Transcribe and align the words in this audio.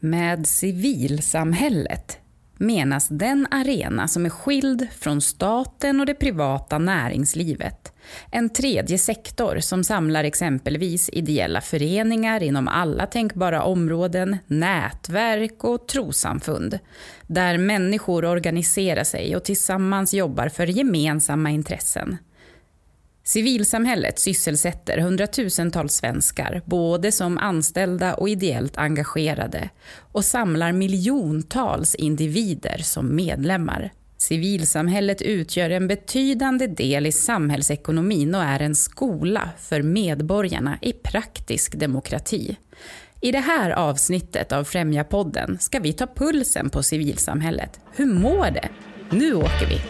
Med 0.00 0.46
civilsamhället 0.46 2.18
menas 2.58 3.08
den 3.08 3.46
arena 3.50 4.08
som 4.08 4.26
är 4.26 4.30
skild 4.30 4.88
från 4.98 5.20
staten 5.20 6.00
och 6.00 6.06
det 6.06 6.14
privata 6.14 6.78
näringslivet. 6.78 7.92
En 8.30 8.50
tredje 8.50 8.98
sektor 8.98 9.58
som 9.60 9.84
samlar 9.84 10.24
exempelvis 10.24 11.08
ideella 11.08 11.60
föreningar 11.60 12.42
inom 12.42 12.68
alla 12.68 13.06
tänkbara 13.06 13.62
områden, 13.62 14.36
nätverk 14.46 15.64
och 15.64 15.88
trosamfund. 15.88 16.78
Där 17.26 17.58
människor 17.58 18.24
organiserar 18.24 19.04
sig 19.04 19.36
och 19.36 19.44
tillsammans 19.44 20.14
jobbar 20.14 20.48
för 20.48 20.66
gemensamma 20.66 21.50
intressen. 21.50 22.16
Civilsamhället 23.28 24.18
sysselsätter 24.18 24.98
hundratusentals 24.98 25.94
svenskar, 25.94 26.62
både 26.64 27.12
som 27.12 27.38
anställda 27.38 28.14
och 28.14 28.28
ideellt 28.28 28.78
engagerade, 28.78 29.68
och 30.12 30.24
samlar 30.24 30.72
miljontals 30.72 31.94
individer 31.94 32.78
som 32.78 33.16
medlemmar. 33.16 33.92
Civilsamhället 34.18 35.22
utgör 35.22 35.70
en 35.70 35.88
betydande 35.88 36.66
del 36.66 37.06
i 37.06 37.12
samhällsekonomin 37.12 38.34
och 38.34 38.42
är 38.42 38.62
en 38.62 38.74
skola 38.74 39.50
för 39.58 39.82
medborgarna 39.82 40.78
i 40.82 40.92
praktisk 40.92 41.78
demokrati. 41.78 42.56
I 43.20 43.32
det 43.32 43.38
här 43.38 43.70
avsnittet 43.70 44.52
av 44.52 44.64
Främja-podden 44.64 45.58
ska 45.60 45.80
vi 45.80 45.92
ta 45.92 46.06
pulsen 46.06 46.70
på 46.70 46.82
civilsamhället. 46.82 47.80
Hur 47.96 48.06
mår 48.06 48.50
det? 48.50 48.68
Nu 49.10 49.34
åker 49.34 49.66
vi! 49.68 49.80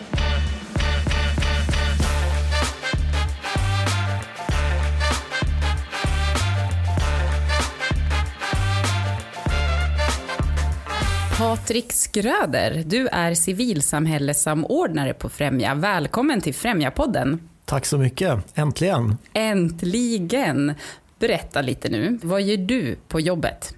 Patrik 11.38 11.92
Skröder, 11.92 12.82
du 12.86 13.08
är 13.08 13.34
civilsamhällessamordnare 13.34 15.14
på 15.14 15.28
Främja. 15.28 15.74
Välkommen 15.74 16.40
till 16.40 16.54
Främja-podden. 16.54 17.38
Tack 17.64 17.86
så 17.86 17.98
mycket, 17.98 18.38
äntligen. 18.54 19.16
Äntligen! 19.32 20.74
Berätta 21.18 21.62
lite 21.62 21.88
nu, 21.88 22.18
vad 22.22 22.42
gör 22.42 22.56
du 22.56 22.96
på 23.08 23.20
jobbet? 23.20 23.74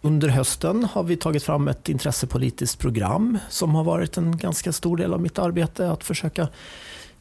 Under 0.00 0.28
hösten 0.28 0.84
har 0.84 1.02
vi 1.02 1.16
tagit 1.16 1.42
fram 1.42 1.68
ett 1.68 1.88
intressepolitiskt 1.88 2.78
program 2.78 3.38
som 3.48 3.74
har 3.74 3.84
varit 3.84 4.16
en 4.16 4.36
ganska 4.36 4.72
stor 4.72 4.96
del 4.96 5.14
av 5.14 5.20
mitt 5.20 5.38
arbete. 5.38 5.90
Att 5.90 6.04
försöka 6.04 6.48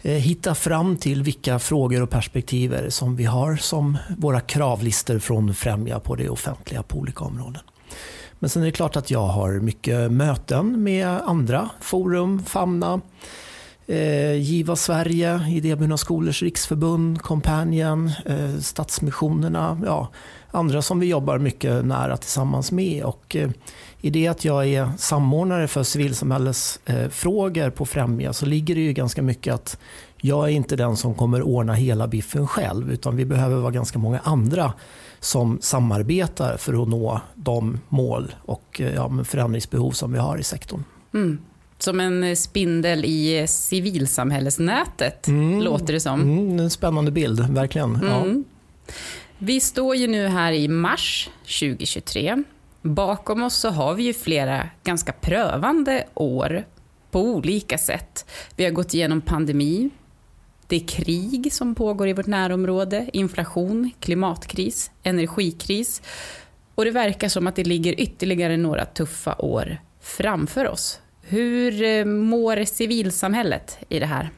eh, 0.02 0.12
hitta 0.12 0.56
fram 0.56 0.98
till 0.98 1.24
vilka 1.24 1.60
frågor 1.60 2.02
och 2.02 2.10
perspektiv 2.10 2.90
som 2.90 3.16
vi 3.16 3.26
har 3.26 3.56
som 3.56 3.98
våra 4.18 4.40
kravlistor 4.40 5.20
från 5.20 5.54
Främja 5.54 6.00
på 6.00 6.16
det 6.16 6.30
offentliga 6.30 6.84
på 6.84 6.98
olika 6.98 7.24
områden. 7.24 7.62
Men 8.44 8.50
sen 8.50 8.62
är 8.62 8.66
det 8.66 8.72
klart 8.72 8.96
att 8.96 9.12
jag 9.12 9.28
har 9.28 9.52
mycket 9.52 10.12
möten 10.12 10.84
med 10.84 11.08
andra 11.08 11.70
forum, 11.82 12.44
Famna, 12.46 13.02
eh, 13.88 14.34
Giva 14.34 14.76
Sverige, 14.76 15.48
Idéburna 15.50 15.98
skolors 15.98 16.44
riksförbund, 16.44 17.22
Companion, 17.22 18.12
eh, 18.26 18.58
Stadsmissionerna, 18.60 19.82
ja, 19.86 20.08
andra 20.52 20.82
som 20.82 21.00
vi 21.00 21.08
jobbar 21.08 21.38
mycket 21.38 21.86
nära 21.86 22.18
tillsammans 22.18 22.72
med. 22.72 23.04
Och, 23.04 23.36
eh, 23.36 23.50
I 24.02 24.10
det 24.10 24.28
att 24.28 24.46
jag 24.46 24.68
är 24.68 24.92
samordnare 24.98 25.68
för 25.68 25.84
civilsamhällesfrågor 25.84 27.70
på 27.70 27.86
Främja 27.86 28.34
så 28.34 28.46
ligger 28.46 28.76
det 28.76 28.82
ju 28.82 28.94
ganska 28.94 29.22
mycket 29.22 29.54
att 29.54 29.78
jag 30.18 30.46
är 30.46 30.52
inte 30.52 30.76
den 30.76 30.98
som 30.98 31.14
kommer 31.14 31.42
ordna 31.42 31.74
hela 31.74 32.08
biffen 32.08 32.48
själv 32.48 32.92
utan 32.92 33.16
vi 33.16 33.26
behöver 33.26 33.56
vara 33.56 33.72
ganska 33.72 34.00
många 34.00 34.20
andra 34.24 34.74
som 35.24 35.58
samarbetar 35.62 36.58
för 36.58 36.82
att 36.82 36.88
nå 36.88 37.22
de 37.36 37.80
mål 37.90 38.36
och 38.46 38.82
eh, 38.82 38.94
ja, 38.94 39.12
förändringsbehov 39.24 39.92
som 39.92 40.14
vi 40.14 40.20
har 40.20 40.38
i 40.38 40.44
sektorn. 40.44 40.84
Mm. 41.14 41.40
Som 41.78 42.00
en 42.00 42.36
spindel 42.36 43.06
i 43.06 43.46
civilsamhällesnätet, 43.48 45.28
mm. 45.28 45.62
låter 45.62 45.94
det 45.94 46.00
som. 46.00 46.22
Mm, 46.22 46.59
en 46.59 46.70
spännande 46.70 47.12
bild, 47.12 47.40
verkligen. 47.50 48.00
Ja. 48.02 48.22
Mm. 48.22 48.44
Vi 49.38 49.59
står 49.59 49.96
ju 49.96 50.08
nu 50.08 50.28
här 50.28 50.52
i 50.52 50.68
mars 50.68 51.30
2023. 51.44 52.44
Bakom 52.81 53.44
oss 53.44 53.56
så 53.56 53.70
har 53.70 53.94
vi 53.94 54.03
ju 54.03 54.14
flera 54.14 54.70
ganska 54.84 55.12
prövande 55.12 56.08
år 56.14 56.64
på 57.12 57.22
olika 57.22 57.78
sätt. 57.78 58.26
Vi 58.56 58.64
har 58.64 58.72
gått 58.72 58.94
igenom 58.94 59.22
pandemi, 59.22 59.90
det 60.73 60.78
är 60.78 60.88
krig 60.88 61.53
som 61.53 61.75
pågår 61.75 62.07
i 62.07 62.13
vårt 62.13 62.28
närområde, 62.28 63.09
inflation, 63.13 63.91
klimatkris, 64.00 64.91
energikris. 65.03 66.01
Och 66.75 66.85
det 66.85 66.91
verkar 66.91 67.29
som 67.29 67.47
att 67.47 67.56
det 67.56 67.63
ligger 67.63 68.01
ytterligare 68.01 68.57
några 68.57 68.85
tuffa 68.85 69.35
år 69.38 69.78
framför 70.01 70.67
oss. 70.67 71.00
Hur 71.22 71.84
eh, 71.84 72.06
mår 72.06 72.66
civilsamhället 72.66 73.78
i 73.89 74.00
det 74.00 74.06
här? 74.06 74.29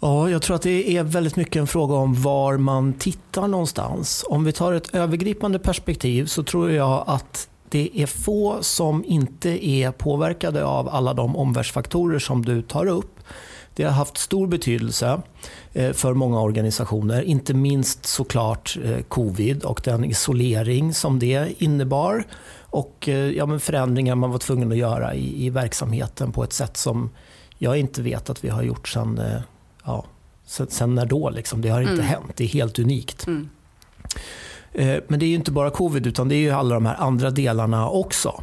Ja, 0.00 0.30
jag 0.30 0.42
tror 0.42 0.56
att 0.56 0.62
det 0.62 0.96
är 0.96 1.02
väldigt 1.02 1.36
mycket 1.36 1.56
en 1.56 1.66
fråga 1.66 1.94
om 1.94 2.22
var 2.22 2.56
man 2.56 2.92
tittar 2.92 3.48
någonstans. 3.48 4.24
Om 4.28 4.44
vi 4.44 4.52
tar 4.52 4.72
ett 4.72 4.94
övergripande 4.94 5.58
perspektiv 5.58 6.26
så 6.26 6.42
tror 6.42 6.70
jag 6.70 7.04
att 7.06 7.48
det 7.68 7.90
är 7.94 8.06
få 8.06 8.58
som 8.62 9.04
inte 9.04 9.66
är 9.66 9.90
påverkade 9.90 10.64
av 10.64 10.88
alla 10.88 11.14
de 11.14 11.36
omvärldsfaktorer 11.36 12.18
som 12.18 12.44
du 12.44 12.62
tar 12.62 12.86
upp. 12.86 13.20
Det 13.74 13.84
har 13.84 13.92
haft 13.92 14.18
stor 14.18 14.46
betydelse 14.46 15.20
eh, 15.72 15.92
för 15.92 16.14
många 16.14 16.40
organisationer, 16.40 17.22
inte 17.22 17.54
minst 17.54 18.06
såklart 18.06 18.78
eh, 18.84 19.00
covid 19.00 19.64
och 19.64 19.80
den 19.84 20.04
isolering 20.04 20.94
som 20.94 21.18
det 21.18 21.62
innebar 21.62 22.24
och 22.60 23.08
eh, 23.08 23.30
ja, 23.30 23.46
men 23.46 23.60
förändringar 23.60 24.14
man 24.14 24.30
var 24.30 24.38
tvungen 24.38 24.72
att 24.72 24.78
göra 24.78 25.14
i, 25.14 25.46
i 25.46 25.50
verksamheten 25.50 26.32
på 26.32 26.44
ett 26.44 26.52
sätt 26.52 26.76
som 26.76 27.10
jag 27.58 27.78
inte 27.78 28.02
vet 28.02 28.30
att 28.30 28.44
vi 28.44 28.48
har 28.48 28.62
gjort 28.62 28.88
sen, 28.88 29.20
ja, 29.84 30.04
sen, 30.46 30.66
sen 30.70 30.94
när 30.94 31.06
då. 31.06 31.30
Liksom. 31.30 31.62
Det 31.62 31.68
har 31.68 31.80
inte 31.80 31.92
mm. 31.92 32.06
hänt, 32.06 32.32
det 32.36 32.44
är 32.44 32.48
helt 32.48 32.78
unikt. 32.78 33.26
Mm. 33.26 33.48
Men 35.08 35.20
det 35.20 35.26
är 35.26 35.34
inte 35.34 35.50
bara 35.52 35.70
covid 35.70 36.06
utan 36.06 36.28
det 36.28 36.34
är 36.34 36.52
alla 36.52 36.74
de 36.74 36.86
här 36.86 36.96
andra 36.98 37.30
delarna 37.30 37.88
också. 37.88 38.42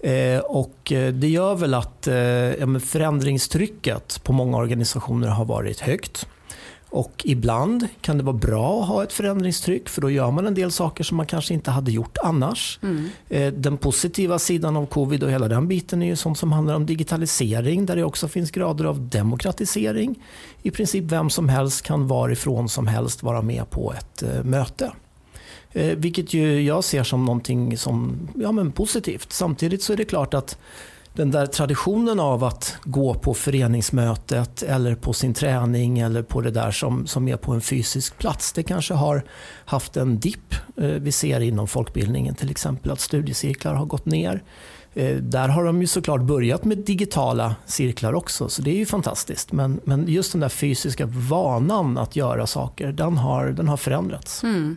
Eh, 0.00 0.38
och 0.38 0.92
eh, 0.92 1.12
det 1.12 1.28
gör 1.28 1.54
väl 1.54 1.74
att 1.74 2.06
eh, 2.06 2.78
förändringstrycket 2.78 4.24
på 4.24 4.32
många 4.32 4.56
organisationer 4.56 5.28
har 5.28 5.44
varit 5.44 5.80
högt. 5.80 6.26
Och 6.90 7.22
ibland 7.24 7.88
kan 8.00 8.18
det 8.18 8.24
vara 8.24 8.36
bra 8.36 8.82
att 8.82 8.88
ha 8.88 9.02
ett 9.02 9.12
förändringstryck 9.12 9.88
för 9.88 10.00
då 10.00 10.10
gör 10.10 10.30
man 10.30 10.46
en 10.46 10.54
del 10.54 10.72
saker 10.72 11.04
som 11.04 11.16
man 11.16 11.26
kanske 11.26 11.54
inte 11.54 11.70
hade 11.70 11.90
gjort 11.90 12.18
annars. 12.22 12.80
Mm. 12.82 13.62
Den 13.62 13.76
positiva 13.76 14.38
sidan 14.38 14.76
av 14.76 14.86
covid 14.86 15.22
och 15.22 15.30
hela 15.30 15.48
den 15.48 15.68
biten 15.68 16.02
är 16.02 16.06
ju 16.06 16.16
sånt 16.16 16.38
som 16.38 16.52
handlar 16.52 16.74
om 16.74 16.86
digitalisering 16.86 17.86
där 17.86 17.96
det 17.96 18.04
också 18.04 18.28
finns 18.28 18.50
grader 18.50 18.84
av 18.84 19.00
demokratisering. 19.00 20.22
I 20.62 20.70
princip 20.70 21.04
vem 21.04 21.30
som 21.30 21.48
helst 21.48 21.82
kan 21.82 22.06
varifrån 22.06 22.68
som 22.68 22.86
helst 22.86 23.22
vara 23.22 23.42
med 23.42 23.70
på 23.70 23.92
ett 23.92 24.44
möte. 24.44 24.92
Eh, 25.78 25.96
vilket 25.96 26.34
ju 26.34 26.62
jag 26.62 26.84
ser 26.84 27.02
som 27.02 27.24
någonting 27.24 27.78
som, 27.78 28.28
ja, 28.34 28.52
men 28.52 28.72
positivt. 28.72 29.32
Samtidigt 29.32 29.82
så 29.82 29.92
är 29.92 29.96
det 29.96 30.04
klart 30.04 30.34
att 30.34 30.58
den 31.12 31.30
där 31.30 31.46
traditionen 31.46 32.20
av 32.20 32.44
att 32.44 32.76
gå 32.84 33.14
på 33.14 33.34
föreningsmötet 33.34 34.62
eller 34.62 34.94
på 34.94 35.12
sin 35.12 35.34
träning 35.34 35.98
eller 35.98 36.22
på 36.22 36.40
det 36.40 36.50
där 36.50 36.70
som, 36.70 37.06
som 37.06 37.28
är 37.28 37.36
på 37.36 37.52
en 37.52 37.60
fysisk 37.60 38.18
plats. 38.18 38.52
Det 38.52 38.62
kanske 38.62 38.94
har 38.94 39.24
haft 39.64 39.96
en 39.96 40.18
dipp. 40.18 40.54
Eh, 40.76 40.86
vi 40.86 41.12
ser 41.12 41.40
inom 41.40 41.68
folkbildningen 41.68 42.34
till 42.34 42.50
exempel 42.50 42.90
att 42.90 43.00
studiecirklar 43.00 43.74
har 43.74 43.86
gått 43.86 44.06
ner. 44.06 44.42
Eh, 44.94 45.16
där 45.16 45.48
har 45.48 45.64
de 45.64 45.80
ju 45.80 45.86
såklart 45.86 46.22
börjat 46.22 46.64
med 46.64 46.78
digitala 46.78 47.54
cirklar 47.66 48.12
också, 48.12 48.48
så 48.48 48.62
det 48.62 48.70
är 48.70 48.76
ju 48.76 48.86
fantastiskt. 48.86 49.52
Men, 49.52 49.80
men 49.84 50.08
just 50.08 50.32
den 50.32 50.40
där 50.40 50.48
fysiska 50.48 51.06
vanan 51.06 51.98
att 51.98 52.16
göra 52.16 52.46
saker, 52.46 52.92
den 52.92 53.18
har, 53.18 53.46
den 53.46 53.68
har 53.68 53.76
förändrats. 53.76 54.42
Mm. 54.42 54.76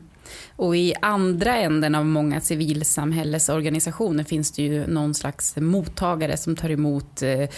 Och 0.55 0.75
i 0.75 0.93
andra 1.01 1.57
änden 1.57 1.95
av 1.95 2.05
många 2.05 2.41
civilsamhällesorganisationer 2.41 4.23
finns 4.23 4.51
det 4.51 4.63
ju 4.63 4.87
någon 4.87 5.13
slags 5.13 5.55
mottagare 5.55 6.37
som 6.37 6.55
tar 6.55 6.69
emot 6.69 7.21
eh, 7.21 7.49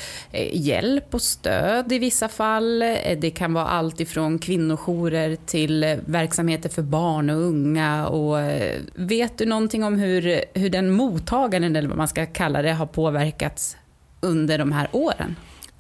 hjälp 0.54 1.14
och 1.14 1.22
stöd 1.22 1.92
i 1.92 2.00
vissa 2.00 2.30
fall. 2.30 2.82
Eh, 2.82 3.20
det 3.22 3.32
kan 3.32 3.54
vara 3.54 3.68
allt 3.68 4.00
ifrån 4.00 4.40
kvinnojourer 4.40 5.38
till 5.46 6.00
verksamheter 6.06 6.70
för 6.70 6.82
barn 6.82 7.30
och 7.30 7.42
unga. 7.42 8.08
Och 8.08 8.40
eh, 8.40 8.80
vet 8.96 9.38
du 9.38 9.46
någonting 9.46 9.84
om 9.84 9.96
hur, 9.96 10.44
hur 10.54 10.70
den 10.70 10.92
mottagaren, 10.92 11.76
eller 11.76 11.90
vad 11.90 11.98
man 11.98 12.08
ska 12.08 12.26
kalla 12.26 12.62
det, 12.62 12.74
har 12.74 12.86
påverkats 12.86 13.78
under 14.22 14.58
de 14.58 14.72
här 14.72 14.88
åren? 14.92 15.36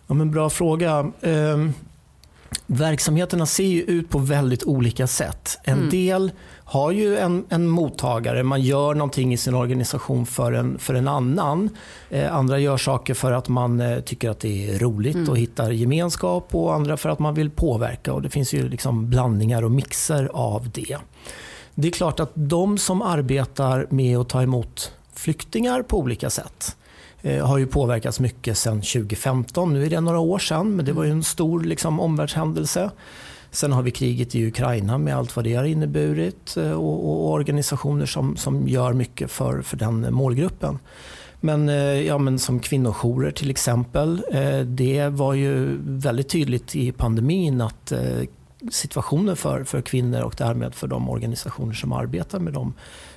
Ja, 0.07 0.13
men 0.13 0.31
bra 0.31 0.49
fråga. 0.49 1.11
Ehm, 1.21 1.73
Verksamheterna 2.67 3.45
ser 3.45 3.63
ju 3.63 3.81
ut 3.81 4.09
på 4.09 4.17
väldigt 4.17 4.63
olika 4.63 5.07
sätt. 5.07 5.59
En 5.63 5.77
mm. 5.77 5.89
del 5.89 6.31
har 6.65 6.91
ju 6.91 7.17
en, 7.17 7.45
en 7.49 7.67
mottagare, 7.67 8.43
man 8.43 8.61
gör 8.61 8.93
någonting 8.93 9.33
i 9.33 9.37
sin 9.37 9.53
organisation 9.53 10.25
för 10.25 10.51
en, 10.51 10.79
för 10.79 10.93
en 10.93 11.07
annan. 11.07 11.69
Eh, 12.09 12.35
andra 12.35 12.59
gör 12.59 12.77
saker 12.77 13.13
för 13.13 13.31
att 13.31 13.49
man 13.49 13.81
eh, 13.81 13.99
tycker 13.99 14.29
att 14.29 14.39
det 14.39 14.69
är 14.69 14.79
roligt 14.79 15.15
mm. 15.15 15.29
och 15.29 15.37
hittar 15.37 15.71
gemenskap 15.71 16.55
och 16.55 16.73
andra 16.73 16.97
för 16.97 17.09
att 17.09 17.19
man 17.19 17.33
vill 17.33 17.49
påverka. 17.49 18.13
Och 18.13 18.21
Det 18.21 18.29
finns 18.29 18.53
ju 18.53 18.69
liksom 18.69 19.09
blandningar 19.09 19.63
och 19.63 19.71
mixer 19.71 20.29
av 20.33 20.69
det. 20.69 20.97
Det 21.75 21.87
är 21.87 21.91
klart 21.91 22.19
att 22.19 22.31
de 22.33 22.77
som 22.77 23.01
arbetar 23.01 23.87
med 23.89 24.17
att 24.17 24.29
ta 24.29 24.43
emot 24.43 24.91
flyktingar 25.13 25.81
på 25.81 25.99
olika 25.99 26.29
sätt 26.29 26.75
Eh, 27.25 27.47
har 27.47 27.57
ju 27.57 27.67
påverkats 27.67 28.19
mycket 28.19 28.57
sedan 28.57 28.81
2015. 28.81 29.73
Nu 29.73 29.85
är 29.85 29.89
det 29.89 30.01
några 30.01 30.19
år 30.19 30.39
sedan, 30.39 30.75
men 30.75 30.85
det 30.85 30.93
var 30.93 31.03
ju 31.03 31.11
en 31.11 31.23
stor 31.23 31.63
liksom, 31.63 31.99
omvärldshändelse. 31.99 32.91
Sen 33.51 33.71
har 33.71 33.81
vi 33.81 33.91
kriget 33.91 34.35
i 34.35 34.47
Ukraina 34.47 34.97
med 34.97 35.15
allt 35.15 35.35
vad 35.35 35.45
det 35.45 35.55
har 35.55 35.63
inneburit 35.63 36.57
eh, 36.57 36.71
och, 36.71 37.09
och 37.09 37.31
organisationer 37.31 38.05
som, 38.05 38.37
som 38.37 38.67
gör 38.67 38.93
mycket 38.93 39.31
för, 39.31 39.61
för 39.61 39.77
den 39.77 40.13
målgruppen. 40.13 40.79
Men, 41.39 41.69
eh, 41.69 41.75
ja, 42.01 42.17
men 42.17 42.39
som 42.39 42.59
kvinnojourer 42.59 43.31
till 43.31 43.49
exempel. 43.49 44.23
Det 44.65 45.07
var 45.07 45.33
ju 45.33 45.77
väldigt 45.81 46.29
tydligt 46.29 46.75
i 46.75 46.91
pandemin 46.91 47.61
att 47.61 47.93
situationen 48.71 49.35
för, 49.35 49.63
för 49.63 49.81
kvinnor 49.81 50.21
och 50.21 50.35
därmed 50.37 50.75
för 50.75 50.87
de 50.87 51.09
organisationer 51.09 51.73
som 51.73 51.91
arbetar 51.93 52.39
med 52.39 52.53
dem 52.53 52.73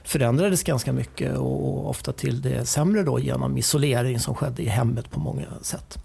förändrades 0.07 0.63
ganska 0.63 0.93
mycket 0.93 1.37
och 1.37 1.91
ofta 1.91 2.13
till 2.13 2.43
det 2.43 2.67
sämre 2.67 3.03
då 3.03 3.19
genom 3.19 3.59
isolering 3.59 4.21
som 4.21 4.35
skedde 4.35 4.63
i 4.63 4.69
hemmet 4.69 5.11
på 5.11 5.21
många 5.21 5.47
sätt. 5.63 5.99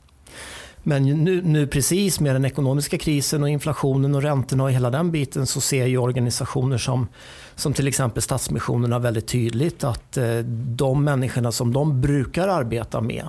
Men 0.83 1.03
nu, 1.03 1.41
nu, 1.41 1.67
precis 1.67 2.19
med 2.19 2.35
den 2.35 2.45
ekonomiska 2.45 2.97
krisen 2.97 3.43
och 3.43 3.49
inflationen 3.49 4.15
och 4.15 4.21
räntorna 4.21 4.63
och 4.63 4.71
hela 4.71 4.89
den 4.89 5.11
biten 5.11 5.47
så 5.47 5.61
ser 5.61 5.85
ju 5.85 5.97
organisationer 5.97 6.77
som, 6.77 7.07
som 7.55 7.73
till 7.73 7.87
exempel 7.87 8.21
Stadsmissionerna 8.21 8.99
väldigt 8.99 9.27
tydligt 9.27 9.83
att 9.83 10.17
eh, 10.17 10.37
de 10.75 11.03
människorna 11.03 11.51
som 11.51 11.73
de 11.73 12.01
brukar 12.01 12.47
arbeta 12.47 13.01
med 13.01 13.27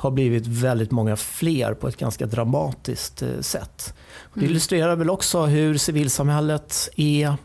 har 0.00 0.10
blivit 0.10 0.46
väldigt 0.46 0.90
många 0.90 1.16
fler 1.16 1.74
på 1.74 1.88
ett 1.88 1.96
ganska 1.96 2.26
dramatiskt 2.26 3.22
eh, 3.22 3.40
sätt. 3.40 3.94
Det 4.34 4.40
mm. 4.40 4.50
illustrerar 4.50 4.96
väl 4.96 5.10
också 5.10 5.46
hur 5.46 5.78
civilsamhället 5.78 6.88
är 6.96 7.36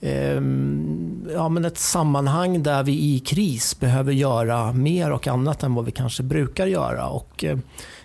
Ehm, 0.00 1.28
ja, 1.34 1.48
men 1.48 1.64
ett 1.64 1.78
sammanhang 1.78 2.62
där 2.62 2.82
vi 2.82 3.14
i 3.14 3.20
kris 3.20 3.80
behöver 3.80 4.12
göra 4.12 4.72
mer 4.72 5.12
och 5.12 5.26
annat 5.26 5.62
än 5.62 5.74
vad 5.74 5.84
vi 5.84 5.90
kanske 5.90 6.22
brukar 6.22 6.66
göra. 6.66 7.08
Och, 7.08 7.44
eh, 7.44 7.58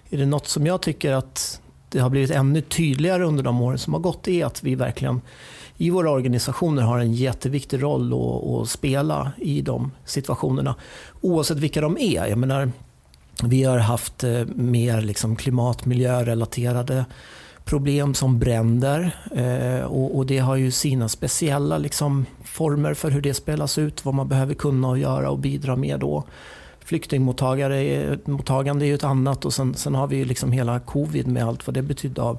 är 0.09 0.17
det 0.17 0.25
något 0.25 0.47
som 0.47 0.65
jag 0.65 0.81
tycker 0.81 1.13
att 1.13 1.61
det 1.89 1.99
har 1.99 2.09
blivit 2.09 2.31
ännu 2.31 2.61
tydligare 2.61 3.23
under 3.23 3.43
de 3.43 3.61
åren 3.61 3.77
som 3.77 3.93
har 3.93 4.01
gått 4.01 4.27
är 4.27 4.45
att 4.45 4.63
vi 4.63 4.75
verkligen 4.75 5.21
i 5.77 5.89
våra 5.89 6.11
organisationer 6.11 6.81
har 6.81 6.99
en 6.99 7.13
jätteviktig 7.13 7.83
roll 7.83 8.13
att, 8.13 8.61
att 8.61 8.69
spela 8.69 9.31
i 9.37 9.61
de 9.61 9.91
situationerna. 10.05 10.75
Oavsett 11.21 11.57
vilka 11.57 11.81
de 11.81 11.97
är. 11.97 12.25
Jag 12.25 12.37
menar, 12.37 12.71
vi 13.43 13.63
har 13.63 13.77
haft 13.77 14.23
eh, 14.23 14.45
mer 14.55 15.01
liksom 15.01 15.35
klimat 15.35 15.85
miljörelaterade 15.85 17.05
problem 17.65 18.13
som 18.13 18.39
bränder. 18.39 19.15
Eh, 19.35 19.85
och, 19.85 20.17
och, 20.17 20.25
det 20.25 20.37
har 20.37 20.55
ju 20.55 20.71
sina 20.71 21.09
speciella 21.09 21.77
liksom, 21.77 22.25
former 22.43 22.93
för 22.93 23.11
hur 23.11 23.21
det 23.21 23.33
spelas 23.33 23.77
ut, 23.77 24.05
vad 24.05 24.13
man 24.13 24.27
behöver 24.27 24.53
kunna 24.53 24.89
och 24.89 24.97
göra 24.97 25.29
och 25.29 25.39
bidra 25.39 25.75
med 25.75 25.99
då 25.99 26.23
flyktingmottagande 26.85 28.85
är 28.85 28.85
ju 28.85 28.95
ett 28.95 29.03
annat 29.03 29.45
och 29.45 29.53
sen, 29.53 29.75
sen 29.75 29.95
har 29.95 30.07
vi 30.07 30.25
liksom 30.25 30.51
hela 30.51 30.79
covid 30.79 31.27
med 31.27 31.43
allt 31.43 31.67
vad 31.67 31.73
det 31.73 31.81
betydde 31.81 32.21
av 32.21 32.37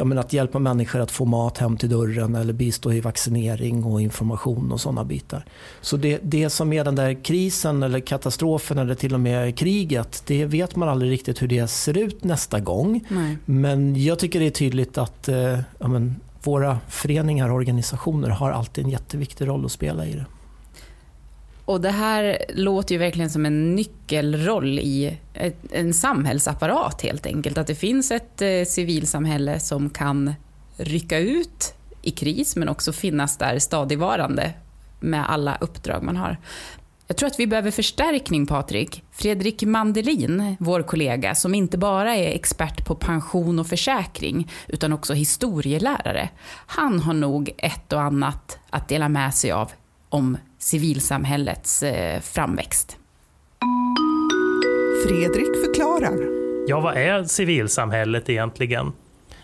ja, 0.00 0.04
men 0.04 0.18
att 0.18 0.32
hjälpa 0.32 0.58
människor 0.58 1.00
att 1.00 1.10
få 1.10 1.24
mat 1.24 1.58
hem 1.58 1.76
till 1.76 1.88
dörren 1.88 2.34
eller 2.34 2.52
bistå 2.52 2.92
i 2.92 3.00
vaccinering 3.00 3.84
och 3.84 4.02
information 4.02 4.72
och 4.72 4.80
sådana 4.80 5.04
bitar. 5.04 5.44
Så 5.80 5.96
det, 5.96 6.18
det 6.22 6.50
som 6.50 6.72
är 6.72 6.84
den 6.84 6.94
där 6.94 7.24
krisen 7.24 7.82
eller 7.82 8.00
katastrofen 8.00 8.78
eller 8.78 8.94
till 8.94 9.14
och 9.14 9.20
med 9.20 9.58
kriget, 9.58 10.22
det 10.26 10.44
vet 10.44 10.76
man 10.76 10.88
aldrig 10.88 11.10
riktigt 11.10 11.42
hur 11.42 11.48
det 11.48 11.66
ser 11.66 11.98
ut 11.98 12.24
nästa 12.24 12.60
gång. 12.60 13.04
Nej. 13.08 13.36
Men 13.44 14.04
jag 14.04 14.18
tycker 14.18 14.40
det 14.40 14.46
är 14.46 14.50
tydligt 14.50 14.98
att 14.98 15.28
eh, 15.28 15.58
ja, 15.78 15.88
men, 15.88 16.16
våra 16.42 16.78
föreningar 16.88 17.48
och 17.48 17.56
organisationer 17.56 18.28
har 18.28 18.50
alltid 18.50 18.84
en 18.84 18.90
jätteviktig 18.90 19.48
roll 19.48 19.64
att 19.64 19.72
spela 19.72 20.06
i 20.06 20.12
det. 20.12 20.24
Och 21.70 21.80
det 21.80 21.90
här 21.90 22.38
låter 22.48 22.94
ju 22.94 22.98
verkligen 22.98 23.30
som 23.30 23.46
en 23.46 23.74
nyckelroll 23.74 24.78
i 24.78 25.18
ett, 25.34 25.56
en 25.72 25.94
samhällsapparat 25.94 27.02
helt 27.02 27.26
enkelt. 27.26 27.58
Att 27.58 27.66
det 27.66 27.74
finns 27.74 28.10
ett 28.10 28.42
eh, 28.42 28.64
civilsamhälle 28.66 29.60
som 29.60 29.90
kan 29.90 30.34
rycka 30.76 31.18
ut 31.18 31.74
i 32.02 32.10
kris 32.10 32.56
men 32.56 32.68
också 32.68 32.92
finnas 32.92 33.36
där 33.36 33.58
stadigvarande 33.58 34.52
med 35.00 35.30
alla 35.30 35.56
uppdrag 35.60 36.02
man 36.02 36.16
har. 36.16 36.36
Jag 37.06 37.16
tror 37.16 37.26
att 37.26 37.40
vi 37.40 37.46
behöver 37.46 37.70
förstärkning, 37.70 38.46
Patrik. 38.46 39.02
Fredrik 39.12 39.62
Mandelin, 39.62 40.56
vår 40.60 40.82
kollega, 40.82 41.34
som 41.34 41.54
inte 41.54 41.78
bara 41.78 42.16
är 42.16 42.34
expert 42.34 42.86
på 42.86 42.94
pension 42.94 43.58
och 43.58 43.66
försäkring, 43.66 44.50
utan 44.68 44.92
också 44.92 45.14
historielärare. 45.14 46.28
Han 46.66 47.00
har 47.00 47.14
nog 47.14 47.50
ett 47.58 47.92
och 47.92 48.02
annat 48.02 48.58
att 48.70 48.88
dela 48.88 49.08
med 49.08 49.34
sig 49.34 49.52
av 49.52 49.70
om 50.08 50.36
civilsamhällets 50.60 51.82
eh, 51.82 52.20
framväxt. 52.20 52.96
Fredrik 55.06 55.64
förklarar. 55.64 56.18
Ja, 56.68 56.80
vad 56.80 56.96
är 56.96 57.24
civilsamhället 57.24 58.28
egentligen? 58.28 58.92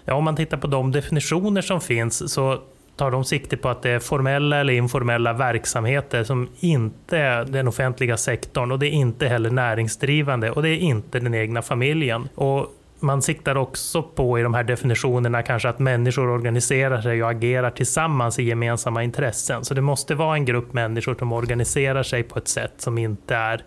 Ja, 0.05 0.15
om 0.15 0.25
man 0.25 0.37
tittar 0.37 0.57
på 0.57 0.67
de 0.67 0.93
definitioner 0.93 1.63
som 1.63 1.81
finns 1.81 2.33
så 2.33 2.61
tar 2.97 3.11
de 3.11 3.25
sikte 3.25 3.57
på 3.57 3.69
att 3.69 3.83
det 3.83 3.91
är 3.91 3.99
formella 3.99 4.57
eller 4.57 4.73
informella 4.73 5.33
verksamheter 5.33 6.25
som 6.25 6.49
inte 6.61 7.19
är 7.19 7.45
den 7.45 7.69
offentliga 7.69 8.17
sektorn 8.17 8.73
och 8.73 8.79
det 8.79 8.87
är 8.87 8.91
inte 8.91 9.29
heller 9.29 9.51
näringsdrivande 9.51 10.51
och 10.51 10.63
det 10.63 10.69
är 10.69 10.79
inte 10.79 11.21
den 11.21 11.35
egna 11.35 11.63
familjen. 11.63 12.29
Och 12.35 12.67
man 13.07 13.23
siktar 13.23 13.57
också 13.57 14.03
på 14.03 14.39
i 14.39 14.43
de 14.43 14.55
här 14.55 14.65
definitionerna 14.65 15.43
kanske 15.43 15.69
att 15.69 15.79
människor 15.79 16.29
organiserar 16.29 17.01
sig 17.01 17.23
och 17.23 17.31
agerar 17.31 17.71
tillsammans 17.71 18.39
i 18.39 18.43
gemensamma 18.43 19.03
intressen. 19.03 19.65
Så 19.65 19.75
det 19.75 19.81
måste 19.81 20.15
vara 20.15 20.37
en 20.37 20.45
grupp 20.45 20.73
människor 20.73 21.15
som 21.19 21.33
organiserar 21.33 22.03
sig 22.03 22.23
på 22.23 22.39
ett 22.39 22.49
sätt 22.49 22.73
som 22.79 22.99
inte 22.99 23.37
är, 23.37 23.65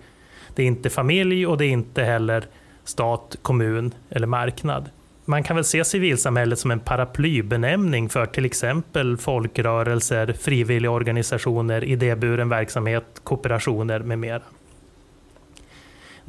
det 0.56 0.64
är 0.64 0.68
inte 0.68 0.90
familj 0.90 1.48
och 1.48 1.58
det 1.58 1.66
är 1.66 1.70
inte 1.70 2.04
heller 2.04 2.46
stat, 2.84 3.36
kommun 3.42 3.94
eller 4.10 4.28
marknad. 4.28 4.90
Man 5.26 5.44
kan 5.44 5.56
väl 5.56 5.66
se 5.66 5.86
civilsamhället 5.86 6.60
som 6.60 6.72
en 6.72 6.80
paraplybenämning 6.80 8.10
för 8.10 8.26
till 8.26 8.46
exempel 8.46 9.18
folkrörelser, 9.18 10.34
frivilliga 10.34 10.92
organisationer, 10.92 11.84
idéburen 11.84 12.50
verksamhet, 12.50 13.22
kooperationer 13.24 14.00
med 14.00 14.20
mera 14.20 14.42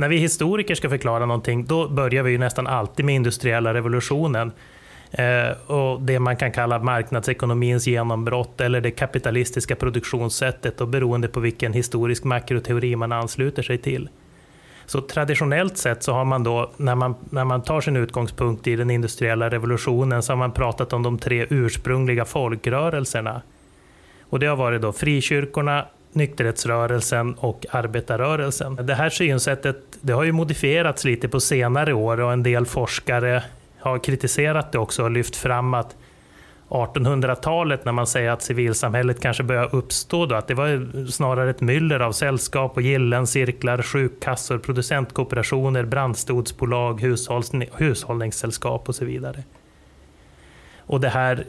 när 0.01 0.09
vi 0.09 0.17
historiker 0.17 0.75
ska 0.75 0.89
förklara 0.89 1.27
någonting, 1.27 1.65
då 1.65 1.89
börjar 1.89 2.23
vi 2.23 2.31
ju 2.31 2.39
nästan 2.39 2.67
alltid 2.67 3.05
med 3.05 3.15
industriella 3.15 3.75
revolutionen. 3.75 4.53
Eh, 5.11 5.71
och 5.71 6.03
det 6.03 6.19
man 6.19 6.37
kan 6.37 6.53
kalla 6.53 6.79
marknadsekonomins 6.79 7.87
genombrott 7.87 8.61
eller 8.61 8.81
det 8.81 8.91
kapitalistiska 8.91 9.77
produktionssättet 9.77 10.81
och 10.81 10.89
beroende 10.89 11.29
på 11.29 11.41
vilken 11.41 11.73
historisk 11.73 12.25
makroteori 12.25 12.97
man 12.97 13.13
ansluter 13.13 13.63
sig 13.63 13.79
till. 13.79 14.09
Så 14.87 15.01
traditionellt 15.01 15.77
sett 15.77 16.03
så 16.03 16.13
har 16.13 16.25
man 16.25 16.45
då, 16.45 16.71
när 16.77 16.95
man, 16.95 17.15
när 17.31 17.45
man 17.45 17.63
tar 17.63 17.81
sin 17.81 17.97
utgångspunkt 17.97 18.67
i 18.67 18.77
den 18.77 18.91
industriella 18.91 19.51
revolutionen, 19.51 20.23
så 20.23 20.33
har 20.33 20.37
man 20.37 20.53
pratat 20.53 20.93
om 20.93 21.03
de 21.03 21.19
tre 21.19 21.47
ursprungliga 21.51 22.25
folkrörelserna. 22.25 23.43
Och 24.23 24.39
det 24.39 24.47
har 24.47 24.57
varit 24.57 24.83
då 24.83 24.93
frikyrkorna, 24.93 25.87
nykterhetsrörelsen 26.13 27.35
och 27.35 27.67
arbetarrörelsen. 27.71 28.77
Det 28.77 28.95
här 28.95 29.11
synsättet 29.11 29.77
det 30.01 30.13
har 30.13 30.25
ju 30.25 30.33
modifierats 30.33 31.05
lite 31.05 31.29
på 31.29 31.41
senare 31.41 31.93
år 31.93 32.21
och 32.21 32.33
en 32.33 32.43
del 32.43 32.67
forskare 32.67 33.43
har 33.79 33.99
kritiserat 33.99 34.73
det 34.73 34.79
också 34.79 35.03
och 35.05 35.11
lyft 35.11 35.37
fram 35.37 35.75
att 35.75 35.97
1800-talet 36.69 37.85
när 37.85 37.93
man 37.93 38.07
säger 38.07 38.31
att 38.31 38.43
civilsamhället 38.43 39.21
kanske 39.21 39.43
börjar 39.43 39.75
uppstå 39.75 40.27
då, 40.27 40.35
att 40.35 40.49
det 40.49 40.55
var 40.55 41.07
snarare 41.11 41.51
ett 41.51 41.61
myller 41.61 42.01
av 42.01 42.13
sällskap 42.13 42.77
och 42.77 42.83
gillen, 42.83 43.27
cirklar, 43.27 43.83
sjukkassor, 43.83 44.59
producentkooperationer, 44.59 45.85
brandstodsbolag, 45.85 47.01
hushållningssällskap 47.77 48.89
och 48.89 48.95
så 48.95 49.05
vidare. 49.05 49.43
Och 50.79 51.01
det 51.01 51.09
här 51.09 51.45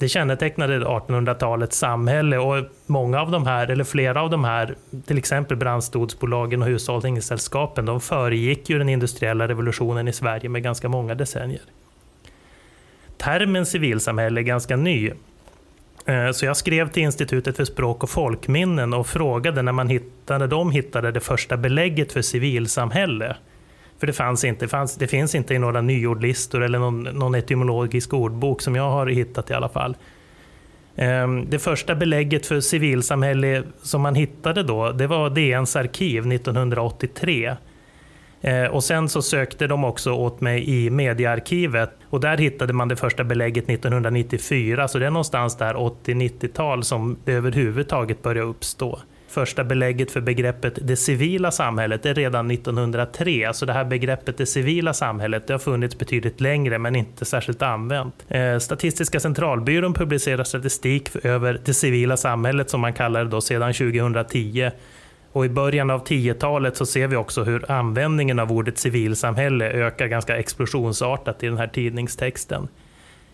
det 0.00 0.08
kännetecknade 0.08 0.78
1800-talets 0.78 1.78
samhälle 1.78 2.38
och 2.38 2.64
många 2.86 3.20
av 3.20 3.30
de 3.30 3.46
här, 3.46 3.70
eller 3.70 3.84
flera 3.84 4.22
av 4.22 4.30
de 4.30 4.44
här, 4.44 4.76
till 5.06 5.18
exempel 5.18 5.56
brandstodsbolagen 5.56 6.62
och 6.62 6.68
hushållningssällskapen, 6.68 7.84
de 7.84 8.00
föregick 8.00 8.70
ju 8.70 8.78
den 8.78 8.88
industriella 8.88 9.48
revolutionen 9.48 10.08
i 10.08 10.12
Sverige 10.12 10.48
med 10.48 10.62
ganska 10.62 10.88
många 10.88 11.14
decennier. 11.14 11.62
Termen 13.16 13.66
civilsamhälle 13.66 14.40
är 14.40 14.42
ganska 14.42 14.76
ny. 14.76 15.10
Eh, 16.06 16.30
så 16.32 16.46
jag 16.46 16.56
skrev 16.56 16.90
till 16.90 17.02
Institutet 17.02 17.56
för 17.56 17.64
språk 17.64 18.02
och 18.02 18.10
folkminnen 18.10 18.94
och 18.94 19.06
frågade 19.06 19.62
när 19.62 19.72
man 19.72 19.88
hittade, 19.88 20.46
de 20.46 20.70
hittade 20.70 21.12
det 21.12 21.20
första 21.20 21.56
belägget 21.56 22.12
för 22.12 22.22
civilsamhälle. 22.22 23.36
För 24.00 24.06
det 24.06 24.12
fanns 24.12 24.44
inte, 24.44 24.64
det, 24.64 24.68
fanns, 24.68 24.96
det 24.96 25.06
finns 25.06 25.34
inte 25.34 25.54
i 25.54 25.58
några 25.58 25.80
nyordlistor 25.80 26.62
eller 26.62 26.78
någon, 26.78 27.02
någon 27.02 27.34
etymologisk 27.34 28.14
ordbok 28.14 28.62
som 28.62 28.76
jag 28.76 28.90
har 28.90 29.06
hittat 29.06 29.50
i 29.50 29.54
alla 29.54 29.68
fall. 29.68 29.96
Ehm, 30.96 31.50
det 31.50 31.58
första 31.58 31.94
belägget 31.94 32.46
för 32.46 32.60
civilsamhälle 32.60 33.62
som 33.82 34.02
man 34.02 34.14
hittade 34.14 34.62
då, 34.62 34.92
det 34.92 35.06
var 35.06 35.30
DNs 35.30 35.76
arkiv 35.76 36.32
1983. 36.32 37.56
Ehm, 38.40 38.70
och 38.70 38.84
sen 38.84 39.08
så 39.08 39.22
sökte 39.22 39.66
de 39.66 39.84
också 39.84 40.12
åt 40.12 40.40
mig 40.40 40.70
i 40.70 40.90
mediearkivet 40.90 41.90
och 42.10 42.20
där 42.20 42.38
hittade 42.38 42.72
man 42.72 42.88
det 42.88 42.96
första 42.96 43.24
belägget 43.24 43.68
1994, 43.68 44.88
så 44.88 44.98
det 44.98 45.06
är 45.06 45.10
någonstans 45.10 45.56
där 45.56 45.74
80-90-tal 45.74 46.84
som 46.84 47.16
det 47.24 47.32
överhuvudtaget 47.32 48.22
började 48.22 48.48
uppstå. 48.48 48.98
Första 49.30 49.64
belägget 49.64 50.10
för 50.10 50.20
begreppet 50.20 50.78
det 50.82 50.96
civila 50.96 51.50
samhället 51.50 52.06
är 52.06 52.14
redan 52.14 52.50
1903, 52.50 53.46
Alltså 53.46 53.66
det 53.66 53.72
här 53.72 53.84
begreppet 53.84 54.38
det 54.38 54.46
civila 54.46 54.94
samhället 54.94 55.46
det 55.46 55.54
har 55.54 55.58
funnits 55.58 55.98
betydligt 55.98 56.40
längre 56.40 56.78
men 56.78 56.96
inte 56.96 57.24
särskilt 57.24 57.62
använt. 57.62 58.14
Eh, 58.28 58.58
Statistiska 58.58 59.20
centralbyrån 59.20 59.94
publicerar 59.94 60.44
statistik 60.44 61.10
över 61.24 61.60
det 61.64 61.74
civila 61.74 62.16
samhället 62.16 62.70
som 62.70 62.80
man 62.80 62.92
kallar 62.92 63.24
det 63.24 63.30
då 63.30 63.40
sedan 63.40 63.72
2010 63.72 64.70
och 65.32 65.44
I 65.44 65.48
början 65.48 65.90
av 65.90 66.04
10-talet 66.04 66.76
så 66.76 66.86
ser 66.86 67.06
vi 67.06 67.16
också 67.16 67.44
hur 67.44 67.70
användningen 67.70 68.38
av 68.38 68.52
ordet 68.52 68.78
civilsamhälle 68.78 69.70
ökar 69.70 70.06
ganska 70.06 70.36
explosionsartat 70.36 71.42
i 71.42 71.46
den 71.46 71.58
här 71.58 71.66
tidningstexten. 71.66 72.68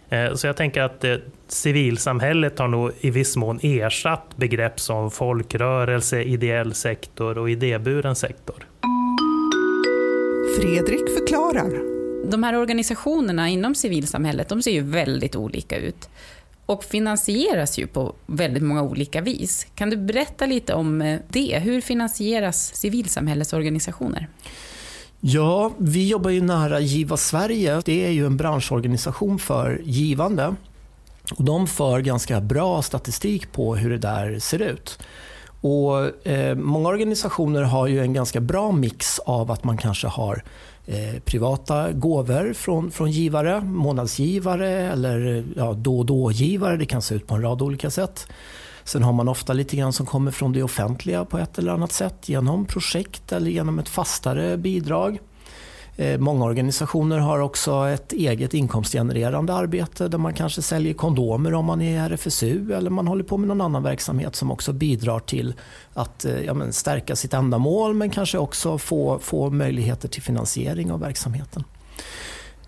Eh, 0.09 0.35
så 0.35 0.47
jag 0.47 0.57
tänker 0.57 0.83
att 0.83 1.05
eh, 1.05 1.15
civilsamhället 1.49 2.59
har 2.59 2.69
nog 2.69 2.91
i 3.01 3.11
viss 3.11 3.37
mån 3.37 3.59
ersatt 3.63 4.37
begrepp 4.37 4.81
som 4.81 5.11
folkrörelse, 5.11 6.23
ideell 6.23 6.75
sektor 6.75 7.39
och 7.39 7.51
idéburen 7.51 8.17
sektor. 8.17 8.67
Fredrik 10.61 11.11
förklarar. 11.19 11.97
De 12.31 12.43
här 12.43 12.57
organisationerna 12.57 13.49
inom 13.49 13.75
civilsamhället 13.75 14.49
de 14.49 14.63
ser 14.63 14.71
ju 14.71 14.81
väldigt 14.81 15.37
olika 15.37 15.77
ut 15.77 16.09
och 16.67 16.85
finansieras 16.85 17.79
ju 17.79 17.87
på 17.87 18.15
väldigt 18.27 18.63
många 18.63 18.83
olika 18.83 19.21
vis. 19.21 19.67
Kan 19.75 19.91
du 19.91 19.97
berätta 19.97 20.47
lite 20.47 20.75
om 20.75 21.03
eh, 21.03 21.21
det? 21.29 21.59
Hur 21.59 21.81
finansieras 21.81 22.75
civilsamhällets 22.75 23.53
organisationer? 23.53 24.29
Ja, 25.29 25.73
vi 25.79 26.09
jobbar 26.09 26.31
ju 26.31 26.41
nära 26.41 26.81
Giva 26.81 27.17
Sverige. 27.17 27.83
Det 27.85 28.05
är 28.07 28.11
ju 28.11 28.27
en 28.27 28.37
branschorganisation 28.37 29.39
för 29.39 29.81
givande. 29.85 30.55
Och 31.35 31.45
de 31.45 31.67
för 31.67 32.01
ganska 32.01 32.41
bra 32.41 32.83
statistik 32.83 33.53
på 33.53 33.77
hur 33.77 33.91
det 33.91 33.99
där 33.99 34.39
ser 34.39 34.63
ut. 34.63 34.99
Och, 35.61 36.27
eh, 36.27 36.55
många 36.55 36.89
organisationer 36.89 37.63
har 37.63 37.87
ju 37.87 38.01
en 38.01 38.13
ganska 38.13 38.41
bra 38.41 38.73
mix 38.73 39.19
av 39.19 39.51
att 39.51 39.65
man 39.65 39.77
kanske 39.77 40.07
har 40.07 40.43
eh, 40.87 41.21
privata 41.25 41.93
gåvor 41.93 42.53
från, 42.53 42.91
från 42.91 43.11
givare, 43.11 43.61
månadsgivare 43.61 44.71
eller 44.71 45.45
ja, 45.57 45.73
då 45.73 45.99
och 45.99 46.07
då-givare. 46.07 46.77
Det 46.77 46.87
kan 46.87 47.03
se 47.03 47.15
ut 47.15 47.27
på 47.27 47.35
en 47.35 47.43
rad 47.43 47.63
olika 47.63 47.91
sätt. 47.91 48.29
Sen 48.87 49.03
har 49.03 49.13
man 49.13 49.29
ofta 49.29 49.53
lite 49.53 49.77
grann 49.77 49.93
som 49.93 50.07
kommer 50.07 50.31
från 50.31 50.53
det 50.53 50.63
offentliga 50.63 51.25
på 51.25 51.39
ett 51.39 51.59
eller 51.59 51.73
annat 51.73 51.93
sätt 51.93 52.29
genom 52.29 52.65
projekt 52.65 53.33
eller 53.33 53.51
genom 53.51 53.79
ett 53.79 53.89
fastare 53.89 54.57
bidrag. 54.57 55.19
Eh, 55.97 56.19
många 56.19 56.45
organisationer 56.45 57.19
har 57.19 57.39
också 57.39 57.89
ett 57.89 58.13
eget 58.13 58.55
inkomstgenererande 58.55 59.55
arbete 59.55 60.09
där 60.09 60.19
man 60.19 60.35
kanske 60.35 60.63
säljer 60.63 60.95
kondomer 60.95 61.55
om 61.55 61.65
man 61.65 61.83
är 61.83 62.11
RFSU 62.11 62.73
eller 62.75 62.91
man 62.91 63.07
håller 63.07 63.25
på 63.25 63.37
med 63.37 63.49
någon 63.49 63.61
annan 63.61 63.83
verksamhet 63.83 64.37
som 64.37 64.51
också 64.51 64.73
bidrar 64.73 65.19
till 65.19 65.55
att 65.95 66.25
eh, 66.25 66.41
ja, 66.41 66.55
men, 66.55 66.73
stärka 66.73 67.17
sitt 67.17 67.35
ändamål 67.35 67.95
men 67.95 68.11
kanske 68.11 68.39
också 68.39 68.79
få, 68.79 69.19
få 69.19 69.51
möjligheter 69.51 70.09
till 70.09 70.23
finansiering 70.23 70.93
av 70.93 71.01
verksamheten. 71.01 71.65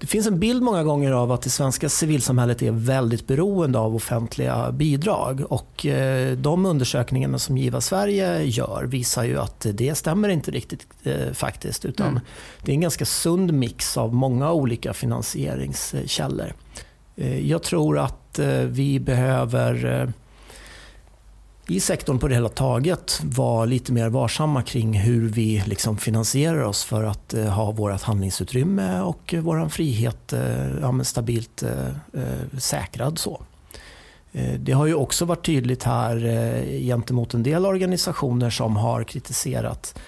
Det 0.00 0.06
finns 0.06 0.26
en 0.26 0.38
bild 0.38 0.62
många 0.62 0.84
gånger 0.84 1.12
av 1.12 1.32
att 1.32 1.42
det 1.42 1.50
svenska 1.50 1.88
civilsamhället 1.88 2.62
är 2.62 2.70
väldigt 2.70 3.26
beroende 3.26 3.78
av 3.78 3.96
offentliga 3.96 4.72
bidrag. 4.72 5.44
Och 5.48 5.86
eh, 5.86 6.36
de 6.36 6.66
undersökningarna 6.66 7.38
som 7.38 7.58
Giva 7.58 7.80
Sverige 7.80 8.42
gör 8.42 8.84
visar 8.84 9.24
ju 9.24 9.40
att 9.40 9.66
det 9.72 9.94
stämmer 9.94 10.28
inte 10.28 10.50
riktigt 10.50 10.86
eh, 11.02 11.32
faktiskt. 11.32 11.84
Utan 11.84 12.08
mm. 12.08 12.20
Det 12.62 12.72
är 12.72 12.74
en 12.74 12.80
ganska 12.80 13.04
sund 13.04 13.52
mix 13.52 13.96
av 13.96 14.14
många 14.14 14.52
olika 14.52 14.92
finansieringskällor. 14.92 16.52
Eh, 17.16 17.48
jag 17.48 17.62
tror 17.62 17.98
att 17.98 18.14
vi 18.64 19.00
behöver 19.00 20.12
i 21.70 21.80
sektorn 21.80 22.18
på 22.18 22.28
det 22.28 22.34
hela 22.34 22.48
taget 22.48 23.20
vara 23.24 23.64
lite 23.64 23.92
mer 23.92 24.08
varsamma 24.08 24.62
kring 24.62 24.98
hur 24.98 25.28
vi 25.28 25.62
liksom 25.66 25.98
finansierar 25.98 26.62
oss 26.62 26.84
för 26.84 27.04
att 27.04 27.34
eh, 27.34 27.44
ha 27.44 27.70
vårt 27.70 28.02
handlingsutrymme 28.02 29.00
och 29.00 29.34
eh, 29.34 29.40
vår 29.40 29.68
frihet 29.68 30.32
eh, 30.32 30.80
ja, 30.80 31.04
stabilt 31.04 31.62
eh, 31.62 31.88
eh, 32.22 32.58
säkrad. 32.58 33.18
Så. 33.18 33.42
Eh, 34.32 34.54
det 34.54 34.72
har 34.72 34.86
ju 34.86 34.94
också 34.94 35.24
varit 35.24 35.46
tydligt 35.46 35.82
här 35.82 36.26
eh, 36.26 36.80
gentemot 36.80 37.34
en 37.34 37.42
del 37.42 37.66
organisationer 37.66 38.50
som 38.50 38.76
har 38.76 39.04
kritiserat 39.04 39.98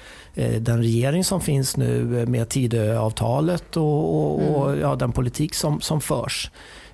den 0.61 0.79
regering 0.79 1.25
som 1.25 1.41
finns 1.41 1.77
nu 1.77 2.05
med 2.27 2.49
Tidöavtalet 2.49 3.77
och, 3.77 4.17
och, 4.17 4.57
och 4.57 4.69
mm. 4.69 4.81
ja, 4.81 4.95
den 4.95 5.13
politik 5.13 5.55
som, 5.55 5.81
som 5.81 6.01
förs. 6.01 6.51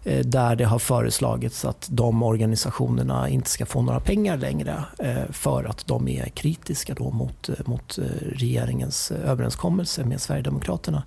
Eh, 0.06 0.26
där 0.26 0.56
det 0.56 0.64
har 0.64 0.78
föreslagits 0.78 1.64
att 1.64 1.88
de 1.90 2.22
organisationerna 2.22 3.28
inte 3.28 3.50
ska 3.50 3.66
få 3.66 3.82
några 3.82 4.00
pengar 4.00 4.36
längre 4.36 4.84
eh, 4.98 5.30
för 5.30 5.64
att 5.64 5.86
de 5.86 6.08
är 6.08 6.26
kritiska 6.28 6.94
då 6.94 7.10
mot, 7.10 7.48
eh, 7.48 7.54
mot 7.64 7.98
regeringens 8.32 9.10
överenskommelse 9.10 10.04
med 10.04 10.20
Sverigedemokraterna. 10.20 11.02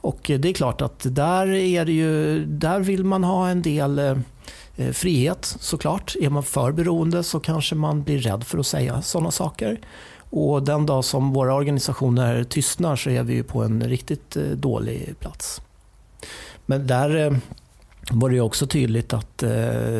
Och 0.00 0.20
det 0.38 0.48
är 0.48 0.52
klart 0.52 0.80
att 0.80 1.06
där, 1.08 1.46
är 1.46 1.84
det 1.84 1.92
ju, 1.92 2.44
där 2.44 2.80
vill 2.80 3.04
man 3.04 3.24
ha 3.24 3.48
en 3.48 3.62
del 3.62 4.20
frihet 4.92 5.56
såklart. 5.60 6.16
Är 6.20 6.30
man 6.30 6.42
för 6.42 6.72
beroende 6.72 7.22
så 7.22 7.40
kanske 7.40 7.74
man 7.74 8.02
blir 8.02 8.18
rädd 8.18 8.44
för 8.44 8.58
att 8.58 8.66
säga 8.66 9.02
sådana 9.02 9.30
saker. 9.30 9.80
Och 10.30 10.62
den 10.62 10.86
dag 10.86 11.04
som 11.04 11.32
våra 11.32 11.54
organisationer 11.54 12.44
tystnar 12.44 12.96
så 12.96 13.10
är 13.10 13.22
vi 13.22 13.42
på 13.42 13.62
en 13.62 13.82
riktigt 13.82 14.36
eh, 14.36 14.42
dålig 14.42 15.14
plats. 15.20 15.60
Men 16.66 16.86
där 16.86 17.16
eh, 17.16 17.38
var 18.10 18.30
det 18.30 18.40
också 18.40 18.66
tydligt 18.66 19.12
att 19.12 19.42
eh, 19.42 19.50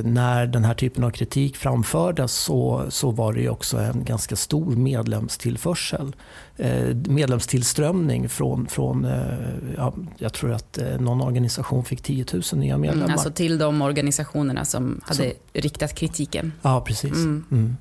när 0.04 0.47
den 0.47 0.64
här 0.64 0.75
typen 0.75 1.04
av 1.04 1.11
kritik 1.11 1.56
framfördes 1.56 2.33
så, 2.33 2.85
så 2.88 3.11
var 3.11 3.33
det 3.33 3.49
också 3.49 3.78
en 3.78 4.04
ganska 4.04 4.37
stor 4.37 4.76
medlemstillförsel. 4.76 6.16
Eh, 6.59 6.95
medlemstillströmning 6.95 8.29
från, 8.29 8.67
från 8.67 9.05
eh, 9.05 9.21
ja, 9.77 9.95
jag 10.19 10.33
tror 10.33 10.53
att 10.53 10.79
eh, 10.79 11.01
någon 11.01 11.21
organisation 11.21 11.85
fick 11.85 12.03
10 12.03 12.25
000 12.33 12.43
nya 12.53 12.75
mm, 12.75 12.81
medlemmar. 12.81 13.05
Mm, 13.05 13.13
alltså 13.13 13.31
till 13.31 13.59
de 13.59 13.83
organisationerna 13.83 14.65
som 14.65 15.01
hade 15.05 15.31
så. 15.31 15.61
riktat 15.61 15.95
kritiken? 15.95 16.53
Ja, 16.63 16.81
precis. 16.81 17.13
Mm. 17.13 17.45
Mm. 17.51 17.77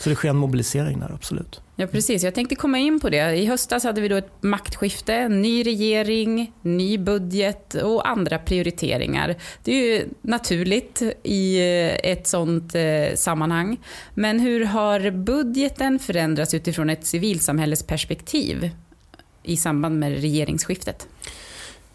Så 0.00 0.08
det 0.08 0.14
sker 0.14 0.28
en 0.28 0.36
mobilisering 0.36 1.00
där, 1.00 1.10
absolut. 1.14 1.60
Ja, 1.78 1.86
precis. 1.86 2.22
Jag 2.24 2.34
tänkte 2.34 2.54
komma 2.54 2.78
in 2.78 3.00
på 3.00 3.10
det. 3.10 3.36
I 3.36 3.46
höstas 3.46 3.84
hade 3.84 4.00
vi 4.00 4.08
då 4.08 4.16
ett 4.16 4.42
maktskifte, 4.42 5.28
ny 5.28 5.66
regering, 5.66 6.52
ny 6.62 6.98
budget 6.98 7.74
och 7.74 8.08
andra 8.08 8.38
prioriteringar. 8.38 9.34
Det 9.64 9.72
är 9.72 9.82
ju 9.82 10.08
naturligt 10.22 11.02
i 11.22 11.60
ett 12.02 12.26
sånt 12.26 12.74
eh, 12.74 13.14
sammanhang. 13.14 13.76
Men 14.14 14.40
hur 14.40 14.64
har 14.64 15.10
budgeten 15.10 15.98
förändrats 15.98 16.54
utifrån 16.54 16.90
ett 16.90 17.06
civilsamhällesperspektiv 17.06 18.15
i 19.42 19.56
samband 19.56 19.98
med 19.98 20.20
regeringsskiftet? 20.20 21.08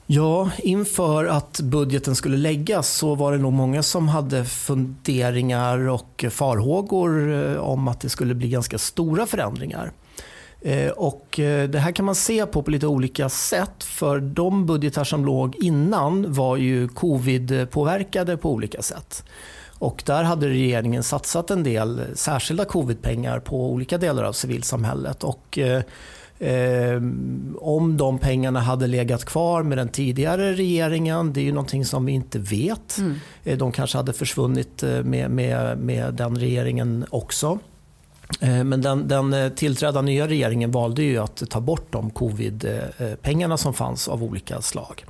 Ja, 0.05 0.51
inför 0.57 1.25
att 1.25 1.59
budgeten 1.59 2.15
skulle 2.15 2.37
läggas 2.37 2.89
så 2.89 3.15
var 3.15 3.31
det 3.31 3.37
nog 3.37 3.53
många 3.53 3.83
som 3.83 4.07
hade 4.07 4.45
funderingar 4.45 5.87
och 5.87 6.25
farhågor 6.29 7.33
eh, 7.33 7.57
om 7.57 7.87
att 7.87 8.01
det 8.01 8.09
skulle 8.09 8.33
bli 8.33 8.49
ganska 8.49 8.77
stora 8.77 9.25
förändringar. 9.25 9.91
Eh, 10.61 10.89
och 10.89 11.39
eh, 11.39 11.69
det 11.69 11.79
här 11.79 11.91
kan 11.91 12.05
man 12.05 12.15
se 12.15 12.45
på 12.45 12.63
på 12.63 12.71
lite 12.71 12.87
olika 12.87 13.29
sätt 13.29 13.83
för 13.83 14.19
de 14.19 14.65
budgetar 14.65 15.03
som 15.03 15.25
låg 15.25 15.55
innan 15.55 16.33
var 16.33 16.57
ju 16.57 16.87
covid-påverkade 16.87 18.37
på 18.37 18.51
olika 18.51 18.81
sätt. 18.81 19.23
Och 19.81 20.03
där 20.05 20.23
hade 20.23 20.47
regeringen 20.47 21.03
satsat 21.03 21.51
en 21.51 21.63
del 21.63 22.01
särskilda 22.15 22.65
covidpengar 22.65 23.39
på 23.39 23.71
olika 23.71 23.97
delar 23.97 24.23
av 24.23 24.33
civilsamhället. 24.33 25.23
Och 25.23 25.59
Eh, 26.41 27.01
om 27.59 27.97
de 27.97 28.19
pengarna 28.19 28.59
hade 28.59 28.87
legat 28.87 29.25
kvar 29.25 29.63
med 29.63 29.77
den 29.77 29.89
tidigare 29.89 30.53
regeringen, 30.53 31.33
det 31.33 31.39
är 31.39 31.43
ju 31.43 31.51
någonting 31.51 31.85
som 31.85 32.05
vi 32.05 32.11
inte 32.11 32.39
vet. 32.39 32.97
Mm. 32.97 33.15
Eh, 33.43 33.57
de 33.57 33.71
kanske 33.71 33.97
hade 33.97 34.13
försvunnit 34.13 34.83
eh, 34.83 35.03
med, 35.03 35.31
med, 35.31 35.77
med 35.77 36.13
den 36.13 36.37
regeringen 36.37 37.05
också. 37.09 37.59
Eh, 38.39 38.63
men 38.63 38.81
den, 38.81 39.07
den 39.07 39.51
tillträdda 39.55 40.01
nya 40.01 40.27
regeringen 40.27 40.71
valde 40.71 41.03
ju 41.03 41.17
att 41.17 41.49
ta 41.49 41.59
bort 41.59 41.91
de 41.91 42.09
covid-pengarna 42.09 43.57
som 43.57 43.73
fanns 43.73 44.07
av 44.07 44.23
olika 44.23 44.61
slag. 44.61 45.05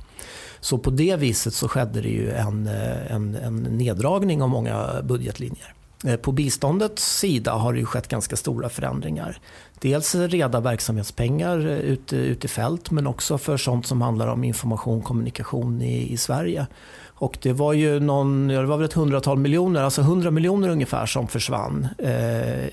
Så 0.62 0.78
på 0.78 0.90
det 0.90 1.16
viset 1.16 1.54
så 1.54 1.68
skedde 1.68 2.00
det 2.00 2.08
ju 2.08 2.30
en, 2.30 2.66
eh, 2.66 3.12
en, 3.12 3.34
en 3.34 3.56
neddragning 3.62 4.42
av 4.42 4.48
många 4.48 5.02
budgetlinjer. 5.02 5.74
Eh, 6.04 6.16
på 6.16 6.32
biståndets 6.32 7.18
sida 7.18 7.52
har 7.52 7.72
det 7.72 7.84
skett 7.84 8.08
ganska 8.08 8.36
stora 8.36 8.68
förändringar. 8.68 9.38
Dels 9.80 10.14
reda 10.14 10.60
verksamhetspengar 10.60 11.58
eh, 11.58 11.78
ute, 11.78 12.16
ute 12.16 12.46
i 12.46 12.48
fält 12.48 12.90
men 12.90 13.06
också 13.06 13.38
för 13.38 13.56
sånt 13.56 13.86
som 13.86 14.02
handlar 14.02 14.28
om 14.28 14.44
information 14.44 14.98
och 14.98 15.04
kommunikation 15.04 15.82
i, 15.82 16.12
i 16.12 16.16
Sverige. 16.16 16.66
Och 17.06 17.38
det 17.42 17.52
var 17.52 17.72
ju 17.72 18.00
någon, 18.00 18.48
det 18.48 18.66
var 18.66 18.76
väl 18.76 18.84
ett 18.84 18.92
hundratal 18.92 19.38
miljoner, 19.38 19.82
alltså 19.82 20.02
hundra 20.02 20.30
miljoner 20.30 20.68
ungefär 20.68 21.06
som 21.06 21.28
försvann 21.28 21.88
eh, 21.98 22.68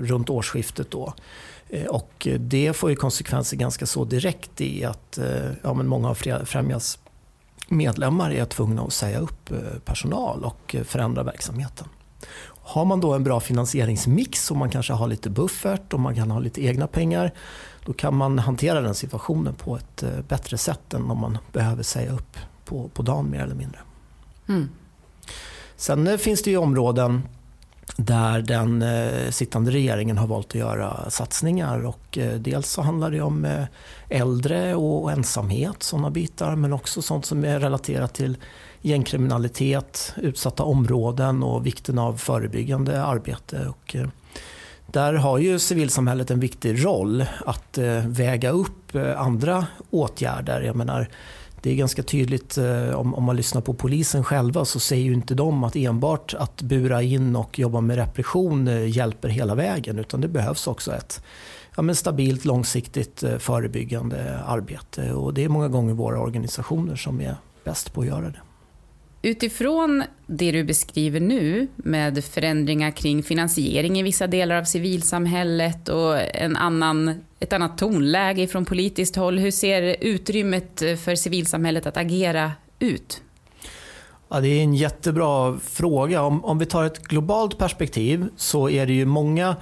runt 0.00 0.30
årsskiftet 0.30 0.90
då. 0.90 1.14
Och 1.88 2.28
det 2.38 2.72
får 2.72 2.90
ju 2.90 2.96
konsekvenser 2.96 3.56
ganska 3.56 3.86
så 3.86 4.04
direkt 4.04 4.60
i 4.60 4.84
att 4.84 5.18
eh, 5.18 5.50
ja, 5.62 5.74
men 5.74 5.86
många 5.86 6.08
av 6.08 6.14
Främjas 6.44 6.98
medlemmar 7.68 8.30
är 8.30 8.44
tvungna 8.44 8.82
att 8.82 8.92
säga 8.92 9.18
upp 9.18 9.50
eh, 9.50 9.58
personal 9.84 10.44
och 10.44 10.76
förändra 10.84 11.22
verksamheten. 11.22 11.88
Har 12.48 12.84
man 12.84 13.00
då 13.00 13.14
en 13.14 13.24
bra 13.24 13.40
finansieringsmix 13.40 14.50
och 14.50 14.56
man 14.56 14.70
kanske 14.70 14.92
har 14.92 15.08
lite 15.08 15.30
buffert 15.30 15.92
och 15.92 16.00
man 16.00 16.14
kan 16.14 16.30
ha 16.30 16.38
lite 16.38 16.64
egna 16.64 16.86
pengar 16.86 17.32
då 17.84 17.92
kan 17.92 18.16
man 18.16 18.38
hantera 18.38 18.80
den 18.80 18.94
situationen 18.94 19.54
på 19.54 19.76
ett 19.76 20.04
bättre 20.28 20.58
sätt 20.58 20.94
än 20.94 21.10
om 21.10 21.18
man 21.18 21.38
behöver 21.52 21.82
säga 21.82 22.12
upp 22.12 22.36
på, 22.64 22.88
på 22.88 23.02
dagen 23.02 23.30
mer 23.30 23.42
eller 23.42 23.54
mindre. 23.54 23.78
Mm. 24.48 24.68
Sen 25.76 26.18
finns 26.18 26.42
det 26.42 26.50
ju 26.50 26.56
områden 26.56 27.22
där 27.96 28.42
den 28.42 28.82
eh, 28.82 29.30
sittande 29.30 29.70
regeringen 29.70 30.18
har 30.18 30.26
valt 30.26 30.46
att 30.46 30.54
göra 30.54 31.10
satsningar. 31.10 31.86
Och, 31.86 32.18
eh, 32.18 32.34
dels 32.34 32.70
så 32.70 32.82
handlar 32.82 33.10
det 33.10 33.20
om 33.20 33.44
eh, 33.44 33.64
äldre 34.08 34.74
och 34.74 35.12
ensamhet, 35.12 35.82
sådana 35.82 36.10
bitar, 36.10 36.56
men 36.56 36.72
också 36.72 37.02
sånt 37.02 37.26
som 37.26 37.44
är 37.44 37.60
relaterat 37.60 38.14
till 38.14 38.36
gängkriminalitet, 38.82 40.14
utsatta 40.16 40.62
områden 40.62 41.42
och 41.42 41.66
vikten 41.66 41.98
av 41.98 42.16
förebyggande 42.16 43.02
arbete. 43.02 43.66
Och, 43.68 43.96
där 44.86 45.14
har 45.14 45.38
ju 45.38 45.58
civilsamhället 45.58 46.30
en 46.30 46.40
viktig 46.40 46.84
roll 46.84 47.24
att 47.46 47.78
väga 48.04 48.50
upp 48.50 48.96
andra 49.16 49.66
åtgärder. 49.90 50.60
Jag 50.60 50.76
menar, 50.76 51.08
det 51.62 51.70
är 51.70 51.74
ganska 51.74 52.02
tydligt 52.02 52.58
eh, 52.58 52.90
om, 52.90 53.14
om, 53.14 53.24
man 53.24 53.36
lyssnar 53.36 53.60
på 53.60 53.74
polisen 53.74 54.24
själva 54.24 54.64
så 54.64 54.80
säger 54.80 55.04
ju 55.04 55.14
inte 55.14 55.34
de 55.34 55.64
att 55.64 55.76
enbart 55.76 56.34
att 56.34 56.62
bura 56.62 57.02
in 57.02 57.36
och 57.36 57.58
jobba 57.58 57.80
med 57.80 57.96
repression 57.96 58.68
eh, 58.68 58.88
hjälper 58.88 59.28
hela 59.28 59.54
vägen 59.54 59.98
utan 59.98 60.20
det 60.20 60.28
behövs 60.28 60.66
också 60.66 60.92
ett 60.92 61.22
ja, 61.76 61.82
men 61.82 61.94
stabilt, 61.94 62.44
långsiktigt 62.44 63.22
eh, 63.22 63.38
förebyggande 63.38 64.38
arbete 64.46 65.12
och 65.12 65.34
det 65.34 65.44
är 65.44 65.48
många 65.48 65.68
gånger 65.68 65.94
våra 65.94 66.20
organisationer 66.20 66.96
som 66.96 67.20
är 67.20 67.36
bäst 67.64 67.92
på 67.92 68.00
att 68.00 68.06
göra 68.06 68.30
det. 68.30 68.40
Utifrån 69.22 70.04
det 70.26 70.52
du 70.52 70.64
beskriver 70.64 71.20
nu 71.20 71.68
med 71.76 72.24
förändringar 72.24 72.90
kring 72.90 73.22
finansiering 73.22 73.98
i 73.98 74.02
vissa 74.02 74.26
delar 74.26 74.56
av 74.56 74.64
civilsamhället 74.64 75.88
och 75.88 76.36
en 76.36 76.56
annan, 76.56 77.14
ett 77.40 77.52
annat 77.52 77.78
tonläge 77.78 78.46
från 78.46 78.64
politiskt 78.64 79.16
håll, 79.16 79.38
hur 79.38 79.50
ser 79.50 79.96
utrymmet 80.00 80.78
för 80.78 81.14
civilsamhället 81.14 81.86
att 81.86 81.96
agera 81.96 82.52
ut? 82.78 83.22
Ja, 84.28 84.40
det 84.40 84.48
är 84.48 84.62
en 84.62 84.74
jättebra 84.74 85.58
fråga. 85.62 86.22
Om, 86.22 86.44
om 86.44 86.58
vi 86.58 86.66
tar 86.66 86.84
ett 86.84 87.02
globalt 87.02 87.58
perspektiv 87.58 88.28
så 88.36 88.70
är 88.70 88.86
det 88.86 88.92
ju 88.92 89.04
många 89.04 89.56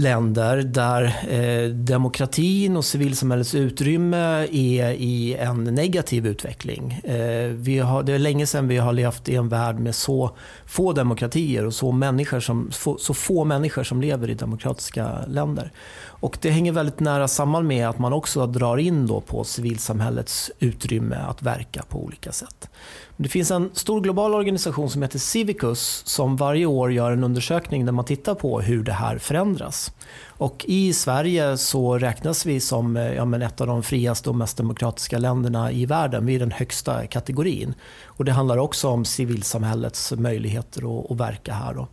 länder 0.00 0.56
där 0.56 1.04
eh, 1.28 1.68
demokratin 1.70 2.76
och 2.76 2.84
civilsamhällets 2.84 3.54
utrymme 3.54 4.46
är 4.52 4.92
i 4.92 5.36
en 5.40 5.64
negativ 5.64 6.26
utveckling. 6.26 6.92
Eh, 6.92 7.48
vi 7.48 7.78
har, 7.78 8.02
det 8.02 8.12
är 8.12 8.18
länge 8.18 8.46
sedan 8.46 8.68
vi 8.68 8.76
har 8.76 8.92
levt 8.92 9.28
i 9.28 9.34
en 9.34 9.48
värld 9.48 9.78
med 9.78 9.94
så 9.94 10.36
få 10.66 10.92
demokratier 10.92 11.66
och 11.66 11.74
så, 11.74 11.92
människor 11.92 12.40
som, 12.40 12.70
så 12.98 13.14
få 13.14 13.44
människor 13.44 13.82
som 13.82 14.00
lever 14.00 14.30
i 14.30 14.34
demokratiska 14.34 15.18
länder. 15.26 15.72
Och 16.20 16.38
det 16.40 16.50
hänger 16.50 16.72
väldigt 16.72 17.00
nära 17.00 17.28
samman 17.28 17.66
med 17.66 17.88
att 17.88 17.98
man 17.98 18.12
också 18.12 18.46
drar 18.46 18.76
in 18.76 19.06
då 19.06 19.20
på 19.20 19.44
civilsamhällets 19.44 20.50
utrymme 20.58 21.16
att 21.16 21.42
verka 21.42 21.82
på 21.88 21.98
olika 21.98 22.32
sätt. 22.32 22.68
Det 23.16 23.28
finns 23.28 23.50
en 23.50 23.70
stor 23.72 24.00
global 24.00 24.34
organisation 24.34 24.90
som 24.90 25.02
heter 25.02 25.18
Civicus 25.18 26.02
som 26.06 26.36
varje 26.36 26.66
år 26.66 26.92
gör 26.92 27.12
en 27.12 27.24
undersökning 27.24 27.84
där 27.84 27.92
man 27.92 28.04
tittar 28.04 28.34
på 28.34 28.60
hur 28.60 28.84
det 28.84 28.92
här 28.92 29.18
förändras. 29.18 29.92
Och 30.26 30.64
I 30.68 30.92
Sverige 30.92 31.56
så 31.56 31.98
räknas 31.98 32.46
vi 32.46 32.60
som 32.60 32.96
eh, 32.96 33.14
ja, 33.14 33.24
men 33.24 33.42
ett 33.42 33.60
av 33.60 33.66
de 33.66 33.82
friaste 33.82 34.30
och 34.30 34.36
mest 34.36 34.56
demokratiska 34.56 35.18
länderna 35.18 35.72
i 35.72 35.86
världen. 35.86 36.26
Vi 36.26 36.34
är 36.34 36.38
den 36.38 36.50
högsta 36.50 37.06
kategorin. 37.06 37.74
Och 38.20 38.24
Det 38.24 38.32
handlar 38.32 38.58
också 38.58 38.88
om 38.88 39.04
civilsamhällets 39.04 40.12
möjligheter 40.12 41.00
att, 41.00 41.10
att 41.10 41.16
verka 41.16 41.52
här. 41.52 41.74
Då. 41.74 41.88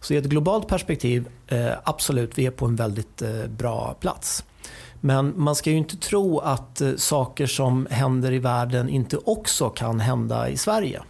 Så 0.00 0.14
i 0.14 0.16
ett 0.16 0.24
globalt 0.24 0.68
perspektiv, 0.68 1.28
eh, 1.46 1.70
absolut, 1.84 2.38
vi 2.38 2.46
är 2.46 2.50
på 2.50 2.66
en 2.66 2.76
väldigt 2.76 3.22
eh, 3.22 3.46
bra 3.46 3.96
plats. 4.00 4.44
Men 5.00 5.32
man 5.36 5.54
ska 5.54 5.70
ju 5.70 5.76
inte 5.76 5.96
tro 5.96 6.38
att 6.38 6.80
eh, 6.80 6.94
saker 6.96 7.46
som 7.46 7.86
händer 7.90 8.32
i 8.32 8.38
världen 8.38 8.88
inte 8.88 9.16
också 9.16 9.70
kan 9.70 10.00
hända 10.00 10.48
i 10.48 10.56
Sverige. 10.56 11.00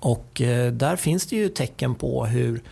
Och 0.00 0.40
eh, 0.40 0.72
där 0.72 0.96
finns 0.96 1.26
det 1.26 1.36
ju 1.36 1.48
tecken 1.48 1.94
på 1.94 2.26
hur 2.26 2.62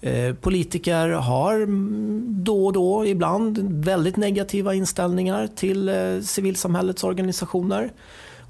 eh, 0.00 0.34
Politiker 0.34 1.08
har 1.08 1.54
mm, 1.54 2.26
då 2.44 2.66
och 2.66 2.72
då, 2.72 3.06
ibland, 3.06 3.84
väldigt 3.84 4.16
negativa 4.16 4.74
inställningar 4.74 5.48
till 5.56 5.88
eh, 5.88 6.20
civilsamhällets 6.22 7.04
organisationer. 7.04 7.92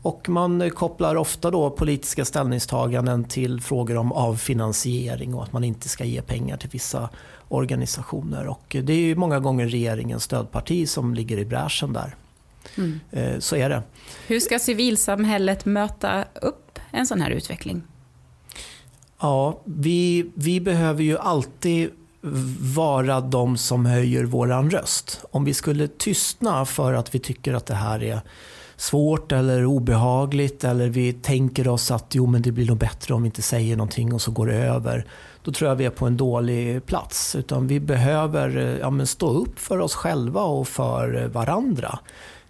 Och 0.03 0.29
man 0.29 0.71
kopplar 0.71 1.17
ofta 1.17 1.51
då 1.51 1.71
politiska 1.71 2.25
ställningstaganden 2.25 3.25
till 3.25 3.61
frågor 3.61 3.97
om 3.97 4.13
avfinansiering 4.13 5.35
och 5.35 5.43
att 5.43 5.53
man 5.53 5.65
inte 5.65 5.89
ska 5.89 6.05
ge 6.05 6.23
pengar 6.23 6.57
till 6.57 6.71
vissa 6.71 7.09
organisationer. 7.49 8.47
Och 8.47 8.77
det 8.83 8.93
är 8.93 9.15
många 9.15 9.41
gånger 9.41 9.69
regeringens 9.69 10.25
stödparti 10.25 10.89
som 10.89 11.15
ligger 11.15 11.39
i 11.39 11.45
bräschen 11.45 11.93
där. 11.93 12.17
Mm. 12.77 13.01
Eh, 13.11 13.39
så 13.39 13.57
är 13.57 13.69
det. 13.69 13.83
Hur 14.27 14.41
ska 14.41 14.59
civilsamhället 14.59 15.65
möta 15.65 16.25
upp 16.43 16.79
en 16.91 17.07
sån 17.07 17.21
här 17.21 17.31
utveckling? 17.31 17.83
Ja, 19.21 19.61
vi, 19.65 20.31
vi 20.35 20.61
behöver 20.61 21.03
ju 21.03 21.19
alltid 21.19 21.91
vara 22.75 23.21
de 23.21 23.57
som 23.57 23.87
höjer 23.87 24.25
våran 24.25 24.71
röst. 24.71 25.21
Om 25.31 25.45
vi 25.45 25.55
skulle 25.55 25.89
tystna 25.89 26.65
för 26.65 26.93
att 26.93 27.15
vi 27.15 27.19
tycker 27.19 27.55
att 27.55 27.67
det 27.67 27.75
här 27.75 28.03
är 28.03 28.21
svårt 28.77 29.33
eller 29.33 29.65
obehagligt 29.65 30.65
eller 30.65 30.89
vi 30.89 31.13
tänker 31.13 31.69
oss 31.69 31.91
att 31.91 32.15
jo, 32.15 32.27
men 32.27 32.43
det 32.43 32.53
blir 32.53 32.67
nog 32.67 32.79
bättre 32.79 33.15
om 33.15 33.23
vi 33.23 33.27
inte 33.27 33.43
säger 33.43 33.77
någonting 33.77 34.15
och 34.15 34.23
så 34.23 34.31
går 34.31 34.47
det 34.47 34.57
över. 34.57 35.07
Då 35.43 35.53
tror 35.53 35.69
jag 35.69 35.77
vi 35.77 35.85
är 35.85 35.91
på 35.91 36.07
en 36.07 36.17
dålig 36.17 36.87
plats. 36.87 37.35
Utan 37.35 37.67
vi 37.67 37.81
behöver 37.81 38.57
eh, 38.57 38.79
ja, 38.79 38.91
men 38.91 39.07
stå 39.07 39.29
upp 39.29 39.59
för 39.59 39.79
oss 39.79 39.95
själva 39.95 40.43
och 40.43 40.69
för 40.69 41.23
eh, 41.23 41.29
varandra. 41.29 41.99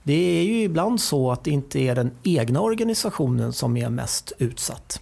Det 0.03 0.39
är 0.41 0.43
ju 0.43 0.63
ibland 0.63 1.01
så 1.01 1.33
att 1.33 1.45
det 1.45 1.51
inte 1.51 1.81
är 1.81 1.95
den 1.95 2.11
egna 2.23 2.61
organisationen 2.61 3.53
som 3.53 3.77
är 3.77 3.91
mest 3.91 4.33
utsatt. 4.39 5.01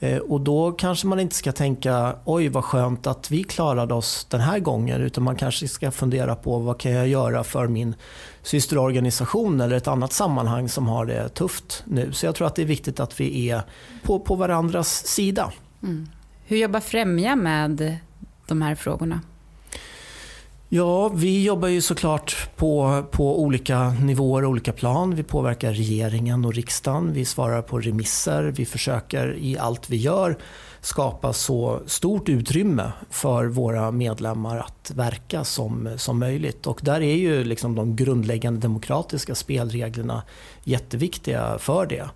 Eh, 0.00 0.18
och 0.18 0.40
då 0.40 0.72
kanske 0.72 1.06
man 1.06 1.20
inte 1.20 1.34
ska 1.34 1.52
tänka 1.52 2.16
oj 2.24 2.48
vad 2.48 2.64
skönt 2.64 3.06
att 3.06 3.30
vi 3.30 3.44
klarade 3.44 3.94
oss 3.94 4.26
den 4.30 4.40
här 4.40 4.58
gången 4.58 5.00
utan 5.00 5.24
man 5.24 5.36
kanske 5.36 5.68
ska 5.68 5.90
fundera 5.90 6.36
på 6.36 6.58
vad 6.58 6.80
kan 6.80 6.92
jag 6.92 7.08
göra 7.08 7.44
för 7.44 7.68
min 7.68 7.94
systerorganisation 8.42 9.60
eller 9.60 9.76
ett 9.76 9.88
annat 9.88 10.12
sammanhang 10.12 10.68
som 10.68 10.86
har 10.86 11.06
det 11.06 11.28
tufft 11.28 11.82
nu. 11.86 12.12
Så 12.12 12.26
jag 12.26 12.34
tror 12.34 12.46
att 12.46 12.54
det 12.54 12.62
är 12.62 12.66
viktigt 12.66 13.00
att 13.00 13.20
vi 13.20 13.50
är 13.50 13.62
på, 14.02 14.20
på 14.20 14.34
varandras 14.34 15.06
sida. 15.06 15.52
Mm. 15.82 16.08
Hur 16.46 16.56
jobbar 16.56 16.80
Främja 16.80 17.36
med 17.36 17.96
de 18.46 18.62
här 18.62 18.74
frågorna? 18.74 19.20
Ja, 20.72 21.08
vi 21.08 21.44
jobbar 21.44 21.68
ju 21.68 21.80
såklart 21.80 22.48
på, 22.56 23.04
på 23.10 23.42
olika 23.42 23.90
nivåer 23.90 24.44
och 24.44 24.50
olika 24.50 24.72
plan. 24.72 25.14
Vi 25.14 25.22
påverkar 25.22 25.72
regeringen 25.72 26.44
och 26.44 26.54
riksdagen. 26.54 27.12
Vi 27.12 27.24
svarar 27.24 27.62
på 27.62 27.80
remisser. 27.80 28.42
Vi 28.42 28.66
försöker 28.66 29.36
i 29.38 29.58
allt 29.58 29.90
vi 29.90 29.96
gör 29.96 30.38
skapa 30.80 31.32
så 31.32 31.80
stort 31.86 32.28
utrymme 32.28 32.92
för 33.10 33.44
våra 33.44 33.90
medlemmar 33.90 34.58
att 34.58 34.92
verka 34.94 35.44
som, 35.44 35.88
som 35.96 36.18
möjligt. 36.18 36.66
Och 36.66 36.80
där 36.82 37.00
är 37.00 37.16
ju 37.16 37.44
liksom 37.44 37.74
de 37.74 37.96
grundläggande 37.96 38.60
demokratiska 38.60 39.34
spelreglerna 39.34 40.22
jätteviktiga 40.64 41.58
för 41.58 41.86
det. 41.86 42.08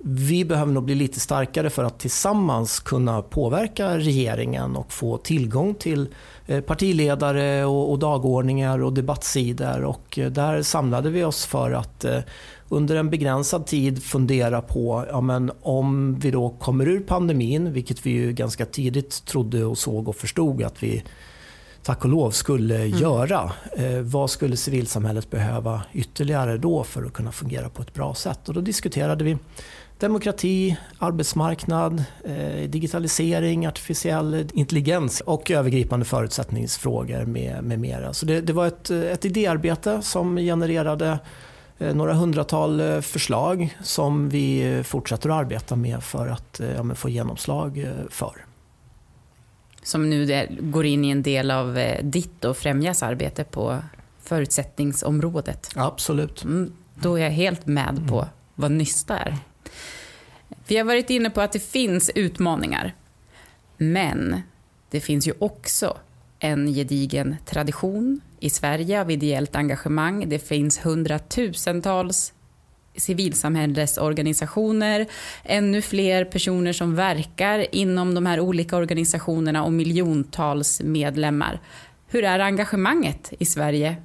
vi 0.06 0.44
behöver 0.44 0.72
nog 0.72 0.84
bli 0.84 0.94
lite 0.94 1.20
starkare 1.20 1.70
för 1.70 1.84
att 1.84 1.98
tillsammans 1.98 2.80
kunna 2.80 3.22
påverka 3.22 3.98
regeringen 3.98 4.76
och 4.76 4.92
få 4.92 5.16
tillgång 5.16 5.74
till 5.74 6.08
eh, 6.46 6.60
partiledare 6.60 7.64
och, 7.64 7.98
dagordningar 7.98 8.82
och 8.82 8.92
debattsidor. 8.92 9.84
Och 9.84 10.18
eh, 10.18 10.30
där 10.30 10.62
samlade 10.62 11.10
vi 11.10 11.24
oss 11.24 11.46
för 11.46 11.70
att 11.72 12.04
eh, 12.04 12.18
under 12.68 12.96
en 12.96 13.10
begränsad 13.10 13.66
tid 13.66 14.02
fundera 14.02 14.62
på 14.62 15.04
ja, 15.10 15.20
men 15.20 15.50
om 15.62 16.18
vi 16.18 16.30
då 16.30 16.50
kommer 16.50 16.88
ur 16.88 17.00
pandemin, 17.00 17.72
vilket 17.72 18.06
vi 18.06 18.10
ju 18.10 18.32
ganska 18.32 18.66
tidigt 18.66 19.24
trodde 19.24 19.64
och 19.64 19.78
såg 19.78 20.08
och 20.08 20.16
förstod 20.16 20.62
att 20.62 20.82
vi 20.82 21.02
tack 21.84 22.04
och 22.04 22.10
lov 22.10 22.30
skulle 22.30 22.76
mm. 22.76 22.98
göra. 22.98 23.52
Eh, 23.76 24.00
vad 24.00 24.30
skulle 24.30 24.56
civilsamhället 24.56 25.30
behöva 25.30 25.82
ytterligare 25.92 26.58
då 26.58 26.84
för 26.84 27.04
att 27.04 27.12
kunna 27.12 27.32
fungera 27.32 27.68
på 27.68 27.82
ett 27.82 27.94
bra 27.94 28.14
sätt? 28.14 28.48
Och 28.48 28.54
då 28.54 28.60
diskuterade 28.60 29.24
vi 29.24 29.36
demokrati, 30.04 30.76
arbetsmarknad, 30.98 32.04
eh, 32.24 32.70
digitalisering, 32.70 33.66
artificiell 33.66 34.48
intelligens 34.54 35.20
och 35.20 35.50
övergripande 35.50 36.04
förutsättningsfrågor 36.04 37.24
med, 37.24 37.64
med 37.64 37.80
mera. 37.80 38.12
Så 38.12 38.26
det, 38.26 38.40
det 38.40 38.52
var 38.52 38.66
ett, 38.66 38.90
ett 38.90 39.24
idéarbete 39.24 40.02
som 40.02 40.36
genererade 40.36 41.18
eh, 41.78 41.94
några 41.94 42.14
hundratal 42.14 42.80
eh, 42.80 43.00
förslag 43.00 43.76
som 43.82 44.28
vi 44.28 44.82
fortsätter 44.84 45.28
att 45.30 45.36
arbeta 45.36 45.76
med 45.76 46.02
för 46.02 46.28
att 46.28 46.60
ja, 46.76 46.94
få 46.94 47.08
genomslag 47.08 47.88
för. 48.10 48.44
Som 49.82 50.10
nu 50.10 50.46
går 50.60 50.86
in 50.86 51.04
i 51.04 51.10
en 51.10 51.22
del 51.22 51.50
av 51.50 51.78
ditt 52.02 52.44
och 52.44 52.56
Främjas 52.56 53.02
arbete 53.02 53.44
på 53.44 53.78
förutsättningsområdet. 54.22 55.70
Absolut. 55.74 56.44
Mm, 56.44 56.72
då 56.94 57.18
är 57.18 57.22
jag 57.22 57.30
helt 57.30 57.66
med 57.66 58.08
på 58.08 58.28
vad 58.54 58.70
Nysta 58.70 59.18
är. 59.18 59.38
Vi 60.66 60.76
har 60.76 60.84
varit 60.84 61.10
inne 61.10 61.30
på 61.30 61.40
att 61.40 61.52
det 61.52 61.62
finns 61.62 62.10
utmaningar. 62.14 62.94
Men 63.76 64.40
det 64.90 65.00
finns 65.00 65.28
ju 65.28 65.32
också 65.38 65.96
en 66.38 66.74
gedigen 66.74 67.36
tradition 67.44 68.20
i 68.40 68.50
Sverige 68.50 69.00
av 69.00 69.10
ideellt 69.10 69.56
engagemang. 69.56 70.28
Det 70.28 70.38
finns 70.38 70.86
hundratusentals 70.86 72.32
civilsamhällesorganisationer, 72.96 75.06
ännu 75.44 75.82
fler 75.82 76.24
personer 76.24 76.72
som 76.72 76.94
verkar 76.94 77.74
inom 77.74 78.14
de 78.14 78.26
här 78.26 78.40
olika 78.40 78.76
organisationerna 78.76 79.64
och 79.64 79.72
miljontals 79.72 80.82
medlemmar. 80.82 81.60
Hur 82.06 82.24
är 82.24 82.38
engagemanget 82.38 83.32
i 83.38 83.44
Sverige 83.44 83.96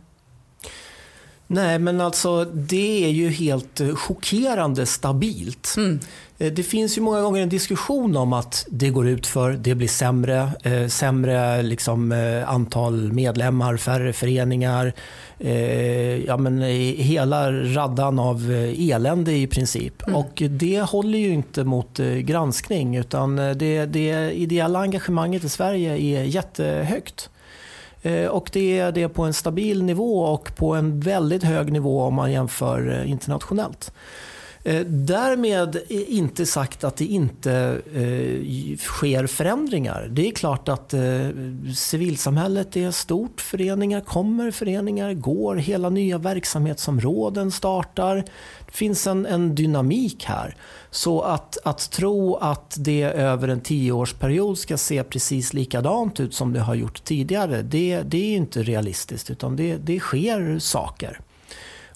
Nej, 1.52 1.80
men 1.80 2.02
alltså 2.02 2.46
det 2.46 3.06
är 3.06 3.10
ju 3.10 3.30
helt 3.30 3.82
eh, 3.82 3.96
chockerande 3.96 4.86
stabilt. 4.86 5.74
Mm. 5.78 6.00
Eh, 6.38 6.54
det 6.54 6.64
finns 6.64 6.98
ju 6.98 7.02
många 7.02 7.22
gånger 7.22 7.42
en 7.42 7.50
diskussion 7.50 8.18
om 8.18 8.34
att 8.34 8.66
det 8.70 8.90
går 8.90 9.08
ut 9.08 9.28
för, 9.28 9.52
det 9.52 9.76
blir 9.76 9.88
sämre, 9.88 10.52
eh, 10.64 10.88
sämre 10.88 11.62
liksom, 11.62 12.12
eh, 12.12 12.50
antal 12.50 13.12
medlemmar, 13.12 13.78
färre 13.78 14.14
föreningar. 14.14 14.94
Eh, 15.40 16.26
ja, 16.26 16.38
men 16.38 16.62
hela 16.98 17.52
raddan 17.52 18.20
av 18.20 18.52
eh, 18.52 18.90
elände 18.90 19.34
i 19.34 19.48
princip. 19.48 20.08
Mm. 20.08 20.16
Och 20.16 20.44
det 20.50 20.82
håller 20.82 21.20
ju 21.20 21.30
inte 21.30 21.64
mot 21.64 22.00
granskning 22.22 22.98
utan 22.98 23.36
det, 23.36 23.86
det 23.86 24.32
ideella 24.32 24.80
engagemanget 24.80 25.44
i 25.44 25.50
Sverige 25.50 25.98
är 25.98 26.24
jättehögt. 26.24 27.30
Eh, 28.02 28.28
och 28.28 28.50
det 28.54 28.80
är 28.80 28.92
det 28.92 29.10
på 29.10 29.24
en 29.24 29.34
stabil 29.34 29.84
nivå 29.84 30.20
och 30.22 30.56
på 30.56 30.76
en 30.76 31.00
väldigt 31.00 31.44
hög 31.44 31.72
nivå 31.72 32.02
om 32.02 32.14
man 32.14 32.32
jämför 32.32 32.90
eh, 32.90 33.12
internationellt. 33.12 33.94
Eh, 34.70 34.86
därmed 34.86 35.76
är 35.76 36.10
inte 36.10 36.46
sagt 36.46 36.84
att 36.84 36.98
det 36.98 37.06
inte 37.06 37.52
eh, 37.94 38.78
sker 38.78 39.28
förändringar. 39.28 40.08
Det 40.12 40.28
är 40.28 40.32
klart 40.32 40.70
att 40.70 40.94
eh, 40.94 41.02
civilsamhället 41.76 42.78
är 42.78 42.92
stort. 42.92 43.42
Föreningar 43.42 44.02
kommer, 44.02 44.52
föreningar 44.52 45.14
går. 45.14 45.56
Hela 45.56 45.90
nya 45.90 46.18
verksamhetsområden 46.18 47.52
startar. 47.52 48.16
Det 48.66 48.72
finns 48.72 49.08
en, 49.08 49.26
en 49.26 49.56
dynamik 49.56 50.26
här. 50.26 50.56
Så 50.92 51.22
att, 51.22 51.58
att 51.64 51.92
tro 51.92 52.36
att 52.36 52.76
det 52.80 53.04
över 53.04 53.48
en 53.48 53.62
tioårsperiod 53.62 54.58
ska 54.58 54.78
se 54.78 55.04
precis 55.04 55.54
likadant 55.54 56.20
ut 56.20 56.34
som 56.34 56.54
det 56.54 56.60
har 56.60 56.76
gjort 56.76 57.04
tidigare, 57.04 57.62
det, 57.62 58.02
det 58.02 58.18
är 58.18 58.38
inte 58.38 58.64
realistiskt. 58.64 59.30
Utan 59.30 59.56
det, 59.56 59.78
det 59.78 60.00
sker 60.00 60.60
saker. 60.60 61.20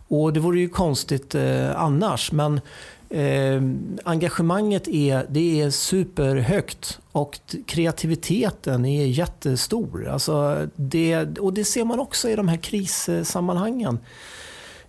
Och 0.08 0.34
det 0.34 0.40
vore 0.40 0.60
ju 0.60 0.70
konstigt 0.70 1.36
eh, 1.36 1.82
annars. 1.82 2.32
Men 2.32 2.62
eh, 3.10 3.62
engagemanget 4.04 4.88
är, 4.88 5.26
det 5.30 5.62
är 5.62 5.70
superhögt 5.70 7.00
och 7.12 7.40
kreativiteten 7.66 8.86
är 8.86 9.06
jättestor. 9.06 10.08
Alltså 10.08 10.68
det, 10.76 11.40
och 11.40 11.54
det 11.54 11.64
ser 11.64 11.86
man 11.86 12.00
också 12.00 12.30
i 12.30 12.36
de 12.36 12.48
här 12.48 12.58
krissammanhangen. 12.58 14.00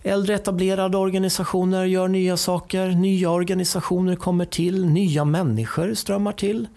Äldre 0.03 0.35
etablerade 0.35 0.97
organisationer 0.97 1.85
gör 1.85 2.07
nya 2.07 2.37
saker, 2.37 2.89
nya 2.89 3.29
organisationer 3.29 4.15
kommer 4.15 4.45
till, 4.45 4.85
nya 4.85 5.25
människor 5.25 5.93
strömmar 5.93 6.31
till. 6.31 6.67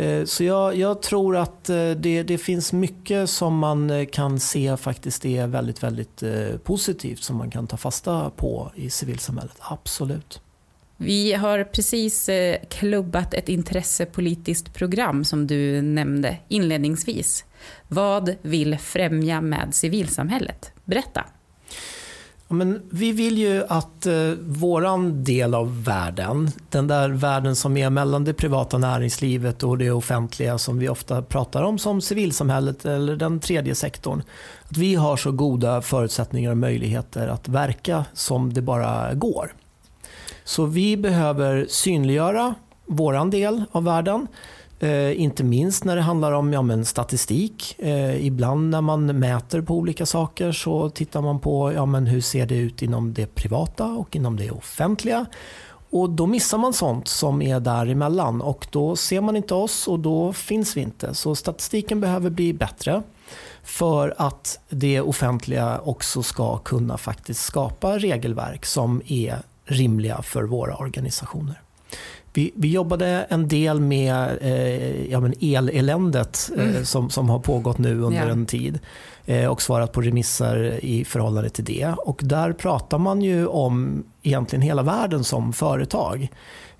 Eh, 0.00 0.24
så 0.24 0.44
jag, 0.44 0.76
jag 0.76 1.02
tror 1.02 1.36
att 1.36 1.68
eh, 1.68 1.90
det, 1.90 2.22
det, 2.22 2.38
finns 2.38 2.72
mycket 2.72 3.30
som 3.30 3.58
man 3.58 3.90
eh, 3.90 4.06
kan 4.06 4.40
se 4.40 4.76
faktiskt 4.76 5.24
är 5.24 5.46
väldigt, 5.46 5.82
väldigt 5.82 6.22
positivt 6.64 7.22
som 7.22 7.36
man 7.36 7.50
kan 7.50 7.66
ta 7.66 7.76
fasta 7.76 8.30
på 8.30 8.72
i 8.74 8.90
civilsamhället. 8.90 9.56
Absolut. 9.58 10.40
Vi 10.96 11.32
har 11.32 11.64
precis 11.64 12.30
klubbat 12.70 13.34
ett 13.34 13.48
intressepolitiskt 13.48 14.74
program 14.74 15.24
som 15.24 15.46
du 15.46 15.82
nämnde 15.82 16.36
inledningsvis. 16.48 17.44
Vad 17.88 18.36
vill 18.42 18.78
främja 18.78 19.40
med 19.40 19.68
civilsamhället? 19.74 20.72
Berätta. 20.84 21.24
Ja, 22.50 22.56
men 22.56 22.82
vi 22.90 23.12
vill 23.12 23.38
ju 23.38 23.64
att 23.68 24.06
eh, 24.06 24.14
våran 24.40 25.24
del 25.24 25.54
av 25.54 25.84
världen, 25.84 26.50
den 26.68 26.86
där 26.86 27.08
världen 27.08 27.56
som 27.56 27.76
är 27.76 27.90
mellan 27.90 28.24
det 28.24 28.34
privata 28.34 28.78
näringslivet 28.78 29.62
och 29.62 29.78
det 29.78 29.90
offentliga 29.90 30.58
som 30.58 30.78
vi 30.78 30.88
ofta 30.88 31.22
pratar 31.22 31.62
om 31.62 31.78
som 31.78 32.00
civilsamhället 32.00 32.84
eller 32.84 33.16
den 33.16 33.40
tredje 33.40 33.74
sektorn. 33.74 34.22
Att 34.62 34.76
vi 34.76 34.94
har 34.94 35.16
så 35.16 35.32
goda 35.32 35.82
förutsättningar 35.82 36.50
och 36.50 36.56
möjligheter 36.56 37.28
att 37.28 37.48
verka 37.48 38.04
som 38.12 38.52
det 38.52 38.62
bara 38.62 39.14
går. 39.14 39.52
Så 40.44 40.64
vi 40.66 40.96
behöver 40.96 41.66
synliggöra 41.68 42.54
våran 42.86 43.30
del 43.30 43.64
av 43.72 43.84
världen. 43.84 44.26
Eh, 44.82 45.20
inte 45.20 45.44
minst 45.44 45.84
när 45.84 45.96
det 45.96 46.02
handlar 46.02 46.32
om 46.32 46.52
ja, 46.52 46.62
men 46.62 46.84
statistik. 46.84 47.76
Eh, 47.78 48.26
ibland 48.26 48.70
när 48.70 48.80
man 48.80 49.06
mäter 49.06 49.60
på 49.60 49.74
olika 49.74 50.06
saker 50.06 50.52
så 50.52 50.90
tittar 50.90 51.22
man 51.22 51.40
på 51.40 51.72
ja, 51.72 51.86
men 51.86 52.06
hur 52.06 52.20
ser 52.20 52.46
det 52.46 52.56
ut 52.56 52.82
inom 52.82 53.14
det 53.14 53.34
privata 53.34 53.86
och 53.86 54.16
inom 54.16 54.36
det 54.36 54.50
offentliga. 54.50 55.26
Och 55.90 56.10
Då 56.10 56.26
missar 56.26 56.58
man 56.58 56.72
sånt 56.72 57.08
som 57.08 57.42
är 57.42 57.60
däremellan 57.60 58.40
och 58.40 58.66
då 58.70 58.96
ser 58.96 59.20
man 59.20 59.36
inte 59.36 59.54
oss 59.54 59.88
och 59.88 60.00
då 60.00 60.32
finns 60.32 60.76
vi 60.76 60.80
inte. 60.80 61.14
Så 61.14 61.34
statistiken 61.34 62.00
behöver 62.00 62.30
bli 62.30 62.52
bättre 62.52 63.02
för 63.62 64.14
att 64.18 64.60
det 64.68 65.00
offentliga 65.00 65.80
också 65.80 66.22
ska 66.22 66.58
kunna 66.58 66.98
faktiskt 66.98 67.40
skapa 67.40 67.98
regelverk 67.98 68.66
som 68.66 69.02
är 69.06 69.38
rimliga 69.64 70.22
för 70.22 70.42
våra 70.42 70.76
organisationer. 70.76 71.60
Vi, 72.32 72.52
vi 72.54 72.68
jobbade 72.68 73.26
en 73.28 73.48
del 73.48 73.80
med 73.80 74.38
eh, 74.40 75.10
ja, 75.10 75.20
men 75.20 75.34
eleländet 75.40 76.50
eh, 76.56 76.68
Mm. 76.68 76.84
som, 76.84 77.10
som 77.10 77.30
har 77.30 77.38
pågått 77.38 77.78
nu 77.78 78.00
under 78.00 78.26
Ja. 78.26 78.32
en 78.32 78.46
tid 78.46 78.78
eh, 79.26 79.46
och 79.46 79.62
svarat 79.62 79.92
på 79.92 80.00
remisser 80.00 80.84
i 80.84 81.04
förhållande 81.04 81.50
till 81.50 81.64
det. 81.64 81.94
Och 81.98 82.20
där 82.24 82.52
pratar 82.52 82.98
man 82.98 83.22
ju 83.22 83.46
om 83.46 84.04
egentligen 84.22 84.62
hela 84.62 84.82
världen 84.82 85.24
som 85.24 85.52
företag. 85.52 86.28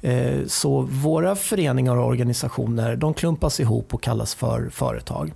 Eh, 0.00 0.38
så 0.46 0.80
våra 0.80 1.36
föreningar 1.36 1.96
och 1.96 2.06
organisationer 2.08 2.96
de 2.96 3.14
klumpas 3.14 3.60
ihop 3.60 3.94
och 3.94 4.02
kallas 4.02 4.34
för 4.34 4.68
företag. 4.72 5.32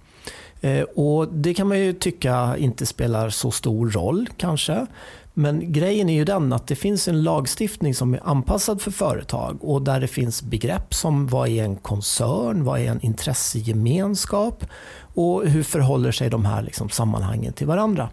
Eh, 0.60 0.82
Och 0.82 1.28
det 1.28 1.54
kan 1.54 1.68
man 1.68 1.78
ju 1.78 1.92
tycka 1.92 2.56
inte 2.58 2.86
spelar 2.86 3.30
så 3.30 3.50
stor 3.50 3.90
roll 3.90 4.28
kanske. 4.36 4.86
Men 5.34 5.72
grejen 5.72 6.08
är 6.08 6.14
ju 6.14 6.24
den 6.24 6.52
att 6.52 6.66
det 6.66 6.76
finns 6.76 7.08
en 7.08 7.22
lagstiftning 7.22 7.94
som 7.94 8.14
är 8.14 8.20
anpassad 8.24 8.82
för 8.82 8.90
företag 8.90 9.58
och 9.60 9.82
där 9.82 10.00
det 10.00 10.08
finns 10.08 10.42
begrepp 10.42 10.94
som 10.94 11.26
vad 11.26 11.48
är 11.48 11.64
en 11.64 11.76
koncern, 11.76 12.64
vad 12.64 12.80
är 12.80 12.90
en 12.90 13.00
intressegemenskap 13.00 14.66
och 15.14 15.48
hur 15.48 15.62
förhåller 15.62 16.12
sig 16.12 16.30
de 16.30 16.44
här 16.44 16.62
liksom 16.62 16.90
sammanhangen 16.90 17.52
till 17.52 17.66
varandra. 17.66 18.08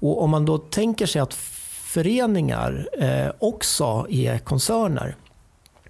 Och 0.00 0.22
om 0.22 0.30
man 0.30 0.44
då 0.44 0.58
tänker 0.58 1.06
sig 1.06 1.20
att 1.20 1.34
föreningar 1.34 2.88
eh, 2.98 3.32
också 3.38 4.06
är 4.10 4.38
koncerner 4.38 5.16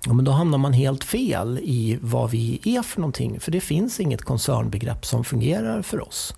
Ja, 0.07 0.13
men 0.13 0.25
då 0.25 0.33
hamnar 0.33 0.59
man 0.59 0.73
helt 0.73 1.05
fel 1.05 1.59
i 1.63 1.99
vad 2.03 2.31
vi 2.31 2.61
är 2.65 2.83
för 2.83 3.01
någonting. 3.01 3.41
För 3.41 3.51
det 3.51 3.61
finns 3.61 4.01
inget 4.01 4.23
koncernbegrepp 4.23 5.07
som 5.07 5.25
fungerar 5.25 5.83
för 5.83 6.09
oss. 6.09 6.35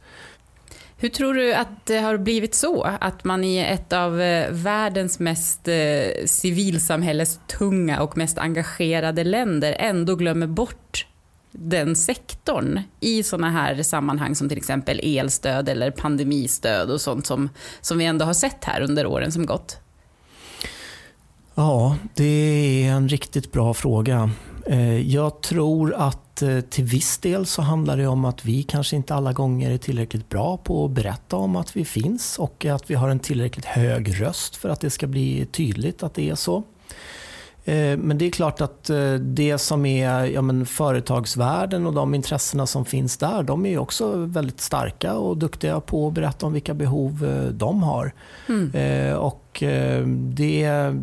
Hur 1.02 1.08
tror 1.08 1.34
du 1.34 1.54
att 1.54 1.86
det 1.86 1.98
har 1.98 2.16
blivit 2.16 2.54
så? 2.54 2.82
Att 3.00 3.24
man 3.24 3.44
i 3.44 3.58
ett 3.58 3.92
av 3.92 4.20
eh, 4.20 4.50
världens 4.50 5.18
mest 5.18 5.68
eh, 5.68 6.24
civilsamhällestunga 6.26 8.02
och 8.02 8.16
mest 8.16 8.38
engagerade 8.38 9.24
länder 9.24 9.76
ändå 9.78 10.16
glömmer 10.16 10.46
bort 10.46 11.06
den 11.50 11.96
sektorn 11.96 12.80
i 13.00 13.22
sådana 13.22 13.50
här 13.50 13.82
sammanhang 13.82 14.34
som 14.34 14.48
till 14.48 14.58
exempel 14.58 15.00
elstöd 15.02 15.68
eller 15.68 15.90
pandemistöd 15.90 16.90
och 16.90 17.00
sånt 17.00 17.26
som, 17.26 17.48
som 17.80 17.98
vi 17.98 18.04
ändå 18.04 18.24
har 18.24 18.34
sett 18.34 18.64
här 18.64 18.80
under 18.80 19.06
åren 19.06 19.32
som 19.32 19.46
gått? 19.46 19.78
Ja, 21.54 21.96
det 22.14 22.84
är 22.84 22.92
en 22.92 23.08
riktigt 23.08 23.52
bra 23.52 23.74
fråga. 23.74 24.30
Eh, 24.66 25.00
jag 25.00 25.40
tror 25.40 25.94
att 25.94 26.29
eh, 26.42 26.60
till 26.60 26.84
viss 26.84 27.18
del 27.18 27.46
så 27.46 27.62
handlar 27.62 27.96
det 27.96 28.06
om 28.06 28.24
att 28.24 28.44
vi 28.44 28.62
kanske 28.62 28.96
inte 28.96 29.14
alla 29.14 29.32
gånger 29.32 29.70
är 29.70 29.78
tillräckligt 29.78 30.28
bra 30.28 30.56
på 30.56 30.84
att 30.84 30.90
berätta 30.90 31.36
om 31.36 31.56
att 31.56 31.76
vi 31.76 31.84
finns 31.84 32.38
och 32.38 32.64
att 32.64 32.90
vi 32.90 32.94
har 32.94 33.08
en 33.08 33.18
tillräckligt 33.18 33.64
hög 33.64 34.20
röst 34.20 34.56
för 34.56 34.68
att 34.68 34.80
det 34.80 34.90
ska 34.90 35.06
bli 35.06 35.46
tydligt 35.46 36.02
att 36.02 36.14
det 36.14 36.30
är 36.30 36.34
så. 36.34 36.62
Eh, 37.64 37.96
Men 37.96 38.18
det 38.18 38.26
är 38.26 38.30
klart 38.30 38.60
att 38.60 38.90
eh, 38.90 39.14
det 39.14 39.58
som 39.58 39.86
är 39.86 40.24
ja, 40.24 40.42
men 40.42 40.66
företagsvärlden 40.66 41.86
och 41.86 41.92
de 41.92 42.14
intressena 42.14 42.66
som 42.66 42.84
finns 42.84 43.16
där, 43.16 43.42
de 43.42 43.66
är 43.66 43.78
också 43.78 44.12
väldigt 44.16 44.60
starka 44.60 45.14
och 45.14 45.36
duktiga 45.36 45.80
på 45.80 46.08
att 46.08 46.14
berätta 46.14 46.46
om 46.46 46.52
vilka 46.52 46.74
behov 46.74 47.24
eh, 47.24 47.52
de 47.52 47.82
har. 47.82 48.12
Mm. 48.48 49.18
Och 49.18 49.62
det 50.34 50.94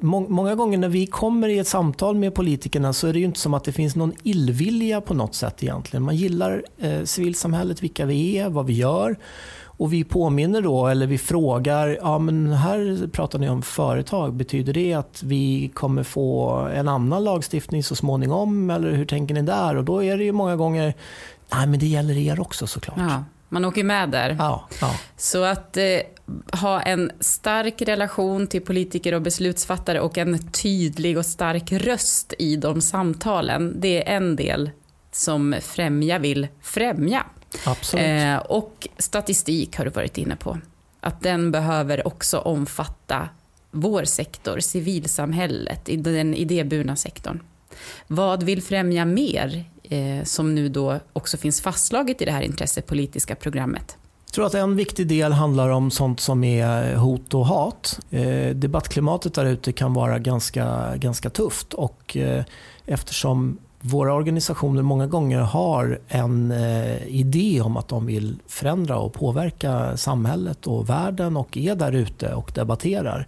må- 0.00 0.28
många 0.28 0.54
gånger 0.54 0.78
när 0.78 0.88
vi 0.88 1.06
kommer 1.06 1.48
i 1.48 1.58
ett 1.58 1.68
samtal 1.68 2.16
med 2.16 2.34
politikerna 2.34 2.92
så 2.92 3.06
är 3.06 3.12
det 3.12 3.18
ju 3.18 3.24
inte 3.24 3.40
som 3.40 3.54
att 3.54 3.64
det 3.64 3.72
finns 3.72 3.96
någon 3.96 4.12
illvilja 4.22 5.00
på 5.00 5.14
något 5.14 5.34
sätt 5.34 5.62
egentligen. 5.62 6.02
Man 6.02 6.16
gillar 6.16 6.64
eh, 6.78 7.02
civilsamhället, 7.04 7.82
vilka 7.82 8.06
vi 8.06 8.38
är, 8.38 8.48
vad 8.48 8.66
vi 8.66 8.72
gör. 8.72 9.16
Och 9.62 9.92
vi 9.92 10.04
påminner 10.04 10.62
då, 10.62 10.86
eller 10.86 11.06
vi 11.06 11.18
frågar, 11.18 11.98
ja 12.00 12.18
men 12.18 12.52
här 12.52 13.08
pratar 13.12 13.38
ni 13.38 13.48
om 13.48 13.62
företag, 13.62 14.34
betyder 14.34 14.72
det 14.72 14.94
att 14.94 15.22
vi 15.22 15.70
kommer 15.74 16.02
få 16.02 16.50
en 16.74 16.88
annan 16.88 17.24
lagstiftning 17.24 17.82
så 17.82 17.96
småningom 17.96 18.70
eller 18.70 18.92
hur 18.92 19.04
tänker 19.04 19.34
ni 19.34 19.42
där? 19.42 19.76
Och 19.76 19.84
då 19.84 20.04
är 20.04 20.18
det 20.18 20.24
ju 20.24 20.32
många 20.32 20.56
gånger, 20.56 20.94
nej 21.52 21.66
men 21.66 21.80
det 21.80 21.86
gäller 21.86 22.16
er 22.16 22.40
också 22.40 22.66
såklart. 22.66 22.96
Ja, 22.98 23.24
man 23.50 23.64
åker 23.64 23.84
med 23.84 24.10
där. 24.10 24.36
Ja, 24.38 24.68
ja. 24.80 24.98
Så 25.16 25.44
att 25.44 25.76
eh, 25.76 26.00
ha 26.52 26.82
en 26.82 27.10
stark 27.20 27.82
relation 27.82 28.46
till 28.46 28.64
politiker 28.64 29.14
och 29.14 29.22
beslutsfattare 29.22 30.00
och 30.00 30.18
en 30.18 30.50
tydlig 30.52 31.18
och 31.18 31.26
stark 31.26 31.72
röst 31.72 32.34
i 32.38 32.56
de 32.56 32.80
samtalen, 32.80 33.80
det 33.80 34.08
är 34.08 34.16
en 34.16 34.36
del 34.36 34.70
som 35.12 35.54
Främja 35.60 36.18
vill 36.18 36.48
främja. 36.62 37.26
absolut. 37.64 38.06
Eh, 38.06 38.36
och 38.36 38.88
statistik 38.98 39.76
har 39.76 39.84
du 39.84 39.90
varit 39.90 40.18
inne 40.18 40.36
på. 40.36 40.58
Att 41.00 41.20
den 41.20 41.50
behöver 41.50 42.06
också 42.06 42.38
omfatta 42.38 43.28
vår 43.70 44.04
sektor, 44.04 44.60
civilsamhället, 44.60 45.88
i 45.88 45.96
den 45.96 46.34
idéburna 46.34 46.96
sektorn. 46.96 47.42
Vad 48.06 48.42
vill 48.42 48.62
Främja 48.62 49.04
mer, 49.04 49.64
eh, 49.90 50.24
som 50.24 50.54
nu 50.54 50.68
då 50.68 50.98
också 51.12 51.36
finns 51.36 51.60
fastslaget 51.60 52.22
i 52.22 52.24
det 52.24 52.32
här 52.32 52.42
intressepolitiska 52.42 53.34
programmet? 53.34 53.96
Jag 54.26 54.34
tror 54.34 54.46
att 54.46 54.54
en 54.54 54.76
viktig 54.76 55.06
del 55.06 55.32
handlar 55.32 55.68
om 55.68 55.90
sånt 55.90 56.20
som 56.20 56.44
är 56.44 56.94
hot 56.94 57.34
och 57.34 57.46
hat. 57.46 58.00
Eh, 58.10 58.48
debattklimatet 58.54 59.34
där 59.34 59.44
ute 59.44 59.72
kan 59.72 59.94
vara 59.94 60.18
ganska, 60.18 60.96
ganska 60.96 61.30
tufft 61.30 61.74
och 61.74 62.16
eh, 62.16 62.44
eftersom 62.86 63.58
våra 63.80 64.14
organisationer 64.14 64.82
många 64.82 65.06
gånger 65.06 65.38
har 65.38 66.00
en 66.08 66.50
eh, 66.50 67.06
idé 67.06 67.60
om 67.60 67.76
att 67.76 67.88
de 67.88 68.06
vill 68.06 68.38
förändra 68.46 68.98
och 68.98 69.12
påverka 69.12 69.96
samhället 69.96 70.66
och 70.66 70.88
världen 70.88 71.36
och 71.36 71.56
är 71.56 71.74
där 71.74 71.92
ute 71.92 72.34
och 72.34 72.52
debatterar 72.54 73.26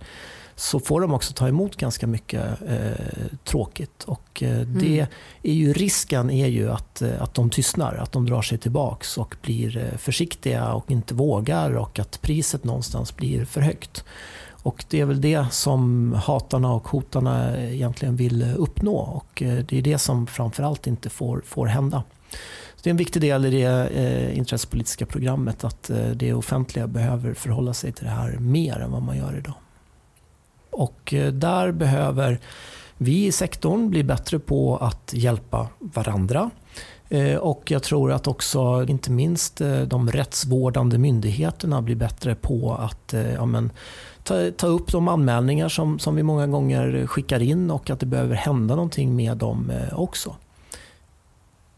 så 0.56 0.80
får 0.80 1.00
de 1.00 1.14
också 1.14 1.32
ta 1.32 1.48
emot 1.48 1.76
ganska 1.76 2.06
mycket 2.06 2.62
eh, 2.66 2.90
tråkigt. 3.44 4.04
Och, 4.04 4.42
eh, 4.42 4.60
det 4.60 5.06
är 5.42 5.52
ju, 5.52 5.72
risken 5.72 6.30
är 6.30 6.46
ju 6.46 6.70
att, 6.70 7.02
eh, 7.02 7.22
att 7.22 7.34
de 7.34 7.50
tystnar, 7.50 7.94
att 7.94 8.12
de 8.12 8.26
drar 8.26 8.42
sig 8.42 8.58
tillbaks 8.58 9.18
och 9.18 9.36
blir 9.42 9.76
eh, 9.76 9.98
försiktiga 9.98 10.72
och 10.72 10.90
inte 10.90 11.14
vågar 11.14 11.76
och 11.76 11.98
att 11.98 12.22
priset 12.22 12.64
någonstans 12.64 13.16
blir 13.16 13.44
för 13.44 13.60
högt. 13.60 14.04
Och 14.62 14.84
det 14.88 15.00
är 15.00 15.04
väl 15.04 15.20
det 15.20 15.46
som 15.50 16.12
hatarna 16.12 16.72
och 16.72 16.88
hotarna 16.88 17.58
egentligen 17.58 18.16
vill 18.16 18.54
uppnå 18.56 18.96
och 18.96 19.42
eh, 19.42 19.64
det 19.68 19.78
är 19.78 19.82
det 19.82 19.98
som 19.98 20.26
framförallt 20.26 20.86
inte 20.86 21.10
får, 21.10 21.42
får 21.46 21.66
hända. 21.66 22.02
Så 22.74 22.80
det 22.82 22.88
är 22.88 22.90
en 22.90 22.96
viktig 22.96 23.22
del 23.22 23.44
i 23.44 23.50
det 23.50 23.88
eh, 23.88 24.38
intressepolitiska 24.38 25.06
programmet 25.06 25.64
att 25.64 25.90
eh, 25.90 26.06
det 26.06 26.34
offentliga 26.34 26.86
behöver 26.86 27.34
förhålla 27.34 27.74
sig 27.74 27.92
till 27.92 28.04
det 28.04 28.10
här 28.10 28.38
mer 28.38 28.78
än 28.78 28.90
vad 28.90 29.02
man 29.02 29.16
gör 29.16 29.38
idag. 29.38 29.54
Och 30.72 31.14
eh, 31.14 31.32
där 31.32 31.72
behöver 31.72 32.40
vi 32.98 33.26
i 33.26 33.32
sektorn 33.32 33.90
bli 33.90 34.04
bättre 34.04 34.38
på 34.38 34.76
att 34.76 35.10
hjälpa 35.14 35.68
varandra. 35.78 36.50
Eh, 37.08 37.36
och 37.36 37.70
jag 37.70 37.82
tror 37.82 38.12
att 38.12 38.26
också 38.26 38.84
inte 38.88 39.10
minst 39.10 39.60
eh, 39.60 39.80
de 39.80 40.10
rättsvårdande 40.10 40.98
myndigheterna 40.98 41.82
blir 41.82 41.96
bättre 41.96 42.34
på 42.34 42.74
att 42.74 43.14
ja, 43.34 43.46
men, 43.46 43.70
ta, 44.24 44.50
ta 44.50 44.66
upp 44.66 44.92
de 44.92 45.08
anmälningar 45.08 45.68
som, 45.68 45.98
som 45.98 46.16
vi 46.16 46.22
många 46.22 46.46
gånger 46.46 47.06
skickar 47.06 47.42
in 47.42 47.70
och 47.70 47.90
att 47.90 48.00
det 48.00 48.06
behöver 48.06 48.34
hända 48.34 48.74
någonting 48.74 49.16
med 49.16 49.36
dem 49.36 49.72
också. 49.92 50.36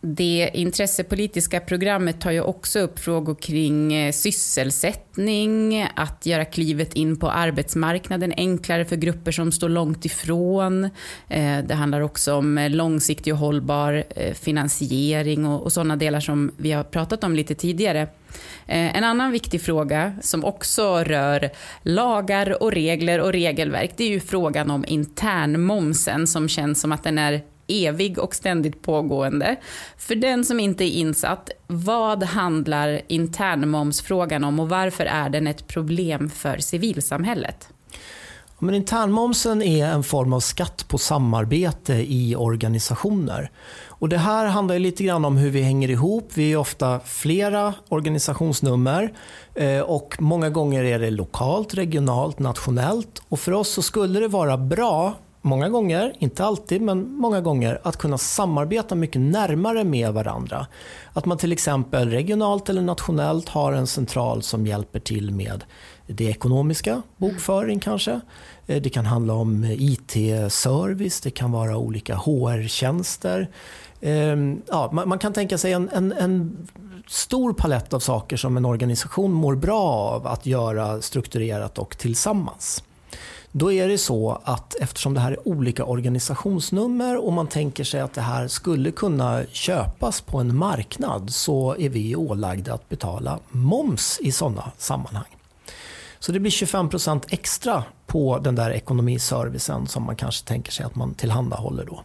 Det 0.07 0.51
intressepolitiska 0.55 1.61
programmet 1.61 2.21
tar 2.21 2.31
ju 2.31 2.41
också 2.41 2.79
upp 2.79 2.99
frågor 2.99 3.35
kring 3.35 3.95
eh, 3.95 4.13
sysselsättning, 4.13 5.89
att 5.97 6.27
göra 6.27 6.45
klivet 6.45 6.95
in 6.95 7.17
på 7.17 7.31
arbetsmarknaden 7.31 8.33
enklare 8.37 8.85
för 8.85 8.97
grupper 8.97 9.33
som 9.33 9.53
står 9.53 9.69
långt 9.69 10.05
ifrån. 10.05 10.85
Eh, 11.29 11.59
det 11.67 11.75
handlar 11.75 12.01
också 12.01 12.35
om 12.35 12.59
eh, 12.59 12.71
långsiktig 12.71 13.33
och 13.33 13.39
hållbar 13.39 14.05
finansiering 14.35 15.47
och 15.47 15.73
sådana 15.73 15.97
delar 15.97 16.21
som 16.21 16.51
vi 16.57 16.73
har 16.73 16.85
pratat 16.85 17.25
om 17.25 17.35
lite 17.35 17.55
tidigare. 17.55 18.09
En 18.67 19.05
annan 19.05 19.33
viktig 19.33 19.63
fråga 19.63 20.15
som 20.23 20.45
också 20.45 20.99
rör 20.99 21.51
lagar 21.83 22.63
och 22.63 22.73
regler 22.73 23.21
och 23.21 23.33
regelverk, 23.33 23.91
det 23.97 24.05
är 24.05 24.09
ju 24.09 24.21
frågan 24.21 24.71
om 24.71 24.85
internmomsen 24.89 26.27
som 26.27 26.49
känns 26.49 26.81
som 26.81 26.93
att 26.93 27.03
den 27.03 27.19
är 27.19 27.43
evig 27.67 28.19
och 28.19 28.35
ständigt 28.35 28.83
pågående. 28.83 29.57
För 29.97 30.15
den 30.15 30.45
som 30.45 30.61
inte 30.61 30.85
är 30.85 30.91
insatt, 30.91 31.51
vad 31.67 32.23
handlar 32.23 33.01
internmomsfrågan 33.09 34.45
om 34.45 34.61
och 34.61 34.69
varför 34.69 35.05
är 35.05 35.29
den 35.29 35.47
ett 35.47 35.67
problem 35.67 36.31
för 36.31 36.59
civilsamhället? 36.59 37.69
Men 38.59 38.75
internmomsen 38.75 39.63
är 39.63 39.87
en 39.87 40.03
form 40.03 40.33
av 40.33 40.41
skatt 40.41 40.89
på 40.89 40.99
samarbete 40.99 41.93
i 41.93 42.37
organisationer. 42.37 43.51
Och 43.87 44.09
det 44.09 44.19
här 44.19 44.47
handlar 44.47 44.79
lite 44.79 45.05
grann 45.05 45.25
om 45.25 45.37
hur 45.37 45.51
vi 45.51 45.63
hänger 45.63 45.91
ihop. 45.91 46.31
Vi 46.35 46.53
är 46.53 46.57
ofta 46.57 47.01
flera 47.01 47.75
organisationsnummer 47.89 49.13
eh, 49.55 49.81
och 49.81 50.17
många 50.19 50.51
gånger 50.51 50.85
är 50.85 50.99
det 50.99 51.11
lokalt, 51.11 51.75
regionalt, 51.75 52.39
nationellt. 52.39 53.23
Och 53.29 53.41
för 53.41 53.53
oss 53.53 53.69
så 53.69 53.83
skulle 53.83 54.21
det 54.21 54.29
vara 54.29 54.57
bra 54.57 55.15
många 55.45 55.69
gånger, 55.69 56.13
inte 56.19 56.45
alltid, 56.45 56.83
men 56.83 57.13
många 57.13 57.41
gånger 57.41 57.81
att 57.83 57.97
kunna 57.97 58.19
samarbeta 58.19 58.95
mycket 58.95 59.21
närmare 59.21 59.85
med 59.85 60.13
varandra. 60.13 60.67
Att 61.13 61.25
man 61.25 61.39
till 61.39 61.53
exempel 61.53 62.11
regionalt 62.11 62.69
eller 62.69 62.83
nationellt 62.83 63.49
har 63.49 63.73
en 63.73 63.87
central 63.87 64.43
som 64.43 64.67
hjälper 64.67 65.01
till 65.01 65.31
med 65.31 65.65
det 66.07 66.25
ekonomiska, 66.25 67.03
bokföring 67.17 67.81
kanske. 67.81 68.21
Eh, 68.67 68.83
det 68.83 68.91
kan 68.91 69.07
handla 69.07 69.35
om 69.35 69.65
IT-service, 69.65 71.21
det 71.21 71.31
kan 71.31 71.53
vara 71.53 71.77
olika 71.77 72.17
HR-tjänster. 72.17 73.49
Ehm, 74.01 74.63
ja, 74.67 74.91
man 74.93 75.19
kan 75.19 75.33
tänka 75.33 75.59
sig 75.59 75.73
en, 75.73 75.89
en, 75.89 76.13
en 76.13 76.67
stor 77.07 77.53
palett 77.53 77.93
av 77.93 78.01
saker 78.01 78.37
som 78.37 78.57
en 78.57 78.65
organisation 78.65 79.33
mår 79.33 79.55
bra 79.55 79.83
av 79.83 80.27
att 80.27 80.47
göra 80.47 81.03
strukturerat 81.03 81.79
och 81.79 81.99
tillsammans. 81.99 82.83
Då 83.57 83.73
är 83.73 83.89
det 83.89 83.99
så 83.99 84.41
att 84.45 84.75
eftersom 84.75 85.15
det 85.15 85.21
här 85.21 85.33
är 85.33 85.49
olika 85.49 85.85
organisationsnummer 85.85 87.25
och 87.27 87.33
man 87.33 87.47
tänker 87.47 87.85
sig 87.85 88.01
att 88.01 88.15
det 88.15 88.21
här 88.21 88.49
skulle 88.49 88.91
kunna 88.91 89.45
köpas 89.53 90.21
på 90.21 90.39
en 90.39 90.57
marknad 90.57 91.31
så 91.31 91.77
är 91.79 91.89
vi 91.89 92.17
ålagda 92.17 92.75
att 92.75 92.89
betala 92.89 93.39
moms 93.51 94.19
i 94.23 94.33
sådana 94.33 94.73
sammanhang. 94.79 95.37
Så 96.19 96.33
det 96.33 96.41
blir 96.41 96.51
25% 96.51 97.23
extra 97.29 97.85
på 98.07 98.39
den 98.39 98.55
där 98.55 98.71
ekonomiservicen 98.71 99.87
som 99.87 100.03
man 100.03 100.17
kanske 100.17 100.47
tänker 100.47 100.73
sig 100.73 100.87
att 100.87 100.95
man 100.95 101.15
tillhandahåller 101.15 101.85
då. 101.85 102.03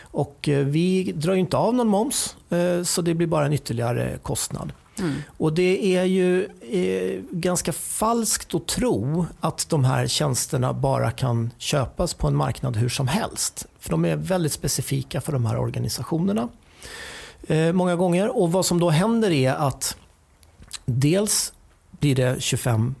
Och 0.00 0.48
eh, 0.48 0.66
vi 0.66 1.12
drar 1.12 1.34
inte 1.34 1.56
av 1.56 1.74
någon 1.74 1.88
moms 1.88 2.36
eh, 2.50 2.82
så 2.82 3.02
det 3.02 3.14
blir 3.14 3.26
bara 3.26 3.46
en 3.46 3.52
ytterligare 3.52 4.18
kostnad. 4.22 4.72
Mm. 4.98 5.22
Och 5.26 5.52
Det 5.52 5.96
är 5.96 6.04
ju 6.04 6.44
eh, 6.60 7.22
ganska 7.30 7.72
falskt 7.72 8.54
att 8.54 8.66
tro 8.66 9.26
att 9.40 9.68
de 9.68 9.84
här 9.84 10.06
tjänsterna 10.06 10.72
bara 10.72 11.10
kan 11.10 11.50
köpas 11.58 12.14
på 12.14 12.26
en 12.26 12.36
marknad 12.36 12.76
hur 12.76 12.88
som 12.88 13.08
helst. 13.08 13.66
För 13.78 13.90
de 13.90 14.04
är 14.04 14.16
väldigt 14.16 14.52
specifika 14.52 15.20
för 15.20 15.32
de 15.32 15.46
här 15.46 15.58
organisationerna. 15.58 16.48
Eh, 17.48 17.72
många 17.72 17.96
gånger. 17.96 18.38
Och 18.38 18.52
Vad 18.52 18.66
som 18.66 18.80
då 18.80 18.90
händer 18.90 19.30
är 19.30 19.54
att 19.54 19.96
dels 20.84 21.52
blir 21.90 22.14
det 22.14 22.36
25% 22.36 22.94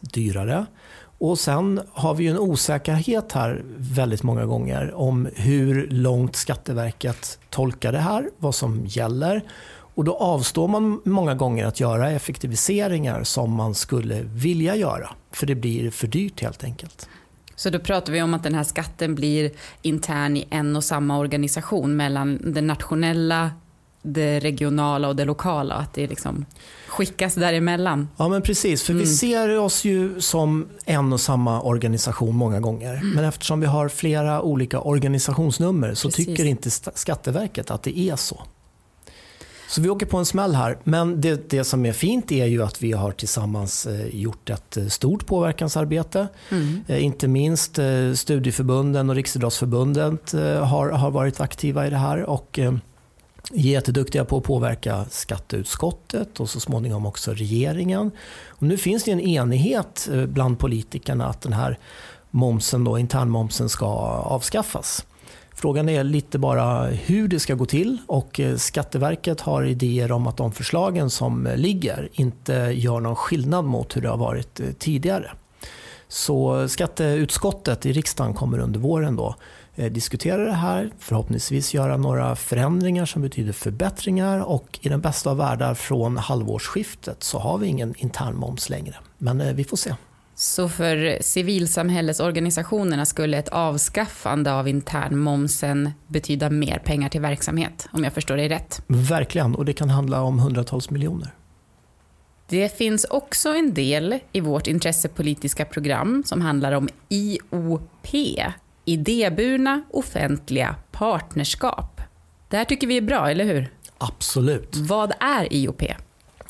dyrare. 0.00 0.66
Och 1.18 1.38
Sen 1.38 1.80
har 1.92 2.14
vi 2.14 2.26
en 2.26 2.38
osäkerhet 2.38 3.32
här 3.32 3.64
väldigt 3.76 4.22
många 4.22 4.46
gånger 4.46 4.94
om 4.94 5.28
hur 5.34 5.88
långt 5.90 6.36
Skatteverket 6.36 7.38
tolkar 7.50 7.92
det 7.92 7.98
här, 7.98 8.30
vad 8.38 8.54
som 8.54 8.86
gäller. 8.86 9.42
Och 9.94 10.04
Då 10.04 10.16
avstår 10.16 10.68
man 10.68 11.00
många 11.04 11.34
gånger 11.34 11.66
att 11.66 11.80
göra 11.80 12.10
effektiviseringar 12.10 13.24
som 13.24 13.52
man 13.52 13.74
skulle 13.74 14.22
vilja 14.22 14.76
göra. 14.76 15.10
För 15.32 15.46
det 15.46 15.54
blir 15.54 15.90
för 15.90 16.06
dyrt 16.06 16.42
helt 16.42 16.64
enkelt. 16.64 17.08
Så 17.56 17.70
då 17.70 17.78
pratar 17.78 18.12
vi 18.12 18.22
om 18.22 18.34
att 18.34 18.42
den 18.42 18.54
här 18.54 18.64
skatten 18.64 19.14
blir 19.14 19.50
intern 19.82 20.36
i 20.36 20.46
en 20.50 20.76
och 20.76 20.84
samma 20.84 21.18
organisation 21.18 21.96
mellan 21.96 22.52
den 22.52 22.66
nationella 22.66 23.50
det 24.02 24.40
regionala 24.40 25.08
och 25.08 25.16
det 25.16 25.24
lokala. 25.24 25.74
Att 25.74 25.94
det 25.94 26.06
liksom 26.06 26.46
skickas 26.88 27.34
däremellan. 27.34 28.08
Ja 28.16 28.28
men 28.28 28.42
precis, 28.42 28.82
för 28.82 28.92
mm. 28.92 29.04
vi 29.04 29.10
ser 29.10 29.58
oss 29.58 29.84
ju 29.84 30.20
som 30.20 30.68
en 30.84 31.12
och 31.12 31.20
samma 31.20 31.62
organisation 31.62 32.36
många 32.36 32.60
gånger. 32.60 32.94
Mm. 32.94 33.10
Men 33.10 33.24
eftersom 33.24 33.60
vi 33.60 33.66
har 33.66 33.88
flera 33.88 34.42
olika 34.42 34.80
organisationsnummer 34.80 35.94
så 35.94 36.08
precis. 36.08 36.26
tycker 36.26 36.44
inte 36.44 36.70
Skatteverket 36.70 37.70
att 37.70 37.82
det 37.82 37.98
är 37.98 38.16
så. 38.16 38.42
Så 39.70 39.80
vi 39.80 39.90
åker 39.90 40.06
på 40.06 40.18
en 40.18 40.26
smäll 40.26 40.54
här. 40.54 40.78
Men 40.84 41.20
det, 41.20 41.50
det 41.50 41.64
som 41.64 41.86
är 41.86 41.92
fint 41.92 42.32
är 42.32 42.46
ju 42.46 42.62
att 42.62 42.82
vi 42.82 42.92
har 42.92 43.12
tillsammans 43.12 43.86
eh, 43.86 44.06
gjort 44.06 44.50
ett 44.50 44.76
eh, 44.76 44.86
stort 44.86 45.26
påverkansarbete. 45.26 46.28
Mm. 46.50 46.84
Eh, 46.88 47.04
inte 47.04 47.28
minst 47.28 47.78
studieförbunden 48.14 49.10
och 49.10 49.16
Riksidrottsförbundet 49.16 50.32
har, 50.62 50.90
har 50.90 51.10
varit 51.10 51.40
aktiva 51.40 51.86
i 51.86 51.90
det 51.90 51.96
här. 51.96 52.22
Och 52.22 52.58
jätteduktiga 53.52 54.24
på 54.24 54.36
att 54.36 54.44
påverka 54.44 55.04
skatteutskottet 55.10 56.40
och 56.40 56.50
så 56.50 56.60
småningom 56.60 57.06
också 57.06 57.32
regeringen. 57.32 58.10
Och 58.48 58.62
nu 58.62 58.76
finns 58.76 59.04
det 59.04 59.10
en 59.10 59.20
enighet 59.20 60.08
bland 60.28 60.58
politikerna 60.58 61.26
att 61.26 61.40
den 61.40 61.52
här 61.52 61.78
momsen, 62.30 62.84
då, 62.84 62.98
internmomsen 62.98 63.68
ska 63.68 63.86
avskaffas. 63.86 65.04
Frågan 65.60 65.88
är 65.88 66.04
lite 66.04 66.38
bara 66.38 66.84
hur 66.84 67.28
det 67.28 67.40
ska 67.40 67.54
gå 67.54 67.66
till 67.66 67.98
och 68.06 68.40
eh, 68.40 68.56
Skatteverket 68.56 69.40
har 69.40 69.64
idéer 69.64 70.12
om 70.12 70.26
att 70.26 70.36
de 70.36 70.52
förslagen 70.52 71.10
som 71.10 71.48
ligger 71.56 72.08
inte 72.12 72.52
gör 72.52 73.00
någon 73.00 73.16
skillnad 73.16 73.64
mot 73.64 73.96
hur 73.96 74.02
det 74.02 74.08
har 74.08 74.16
varit 74.16 74.60
eh, 74.60 74.66
tidigare. 74.78 75.30
Så 76.08 76.68
skatteutskottet 76.68 77.86
i 77.86 77.92
riksdagen 77.92 78.34
kommer 78.34 78.58
under 78.58 78.80
våren 78.80 79.16
då 79.16 79.34
eh, 79.74 79.92
diskutera 79.92 80.44
det 80.44 80.52
här, 80.52 80.90
förhoppningsvis 80.98 81.74
göra 81.74 81.96
några 81.96 82.36
förändringar 82.36 83.06
som 83.06 83.22
betyder 83.22 83.52
förbättringar 83.52 84.40
och 84.40 84.78
i 84.82 84.88
den 84.88 85.00
bästa 85.00 85.30
av 85.30 85.36
världar 85.36 85.74
från 85.74 86.16
halvårsskiftet 86.16 87.22
så 87.22 87.38
har 87.38 87.58
vi 87.58 87.66
ingen 87.66 87.94
internmoms 87.98 88.68
längre. 88.68 88.94
Men 89.18 89.56
vi 89.56 89.64
får 89.64 89.76
se. 89.76 89.94
Så 90.40 90.68
för 90.68 91.18
civilsamhällesorganisationerna 91.22 93.06
skulle 93.06 93.38
ett 93.38 93.48
avskaffande 93.48 94.52
av 94.52 94.68
internmomsen 94.68 95.90
betyda 96.06 96.50
mer 96.50 96.78
pengar 96.78 97.08
till 97.08 97.20
verksamhet, 97.20 97.88
om 97.92 98.04
jag 98.04 98.12
förstår 98.12 98.36
dig 98.36 98.48
rätt? 98.48 98.82
Verkligen, 98.86 99.54
och 99.54 99.64
det 99.64 99.72
kan 99.72 99.90
handla 99.90 100.22
om 100.22 100.38
hundratals 100.38 100.90
miljoner. 100.90 101.34
Det 102.48 102.78
finns 102.78 103.04
också 103.04 103.48
en 103.48 103.74
del 103.74 104.18
i 104.32 104.40
vårt 104.40 104.66
intressepolitiska 104.66 105.64
program 105.64 106.22
som 106.26 106.40
handlar 106.40 106.72
om 106.72 106.88
IOP, 107.08 108.08
idéburna 108.84 109.82
offentliga 109.90 110.76
partnerskap. 110.90 112.00
Det 112.48 112.56
här 112.56 112.64
tycker 112.64 112.86
vi 112.86 112.96
är 112.96 113.02
bra, 113.02 113.30
eller 113.30 113.44
hur? 113.44 113.72
Absolut. 113.98 114.76
Vad 114.76 115.12
är 115.20 115.52
IOP? 115.52 115.82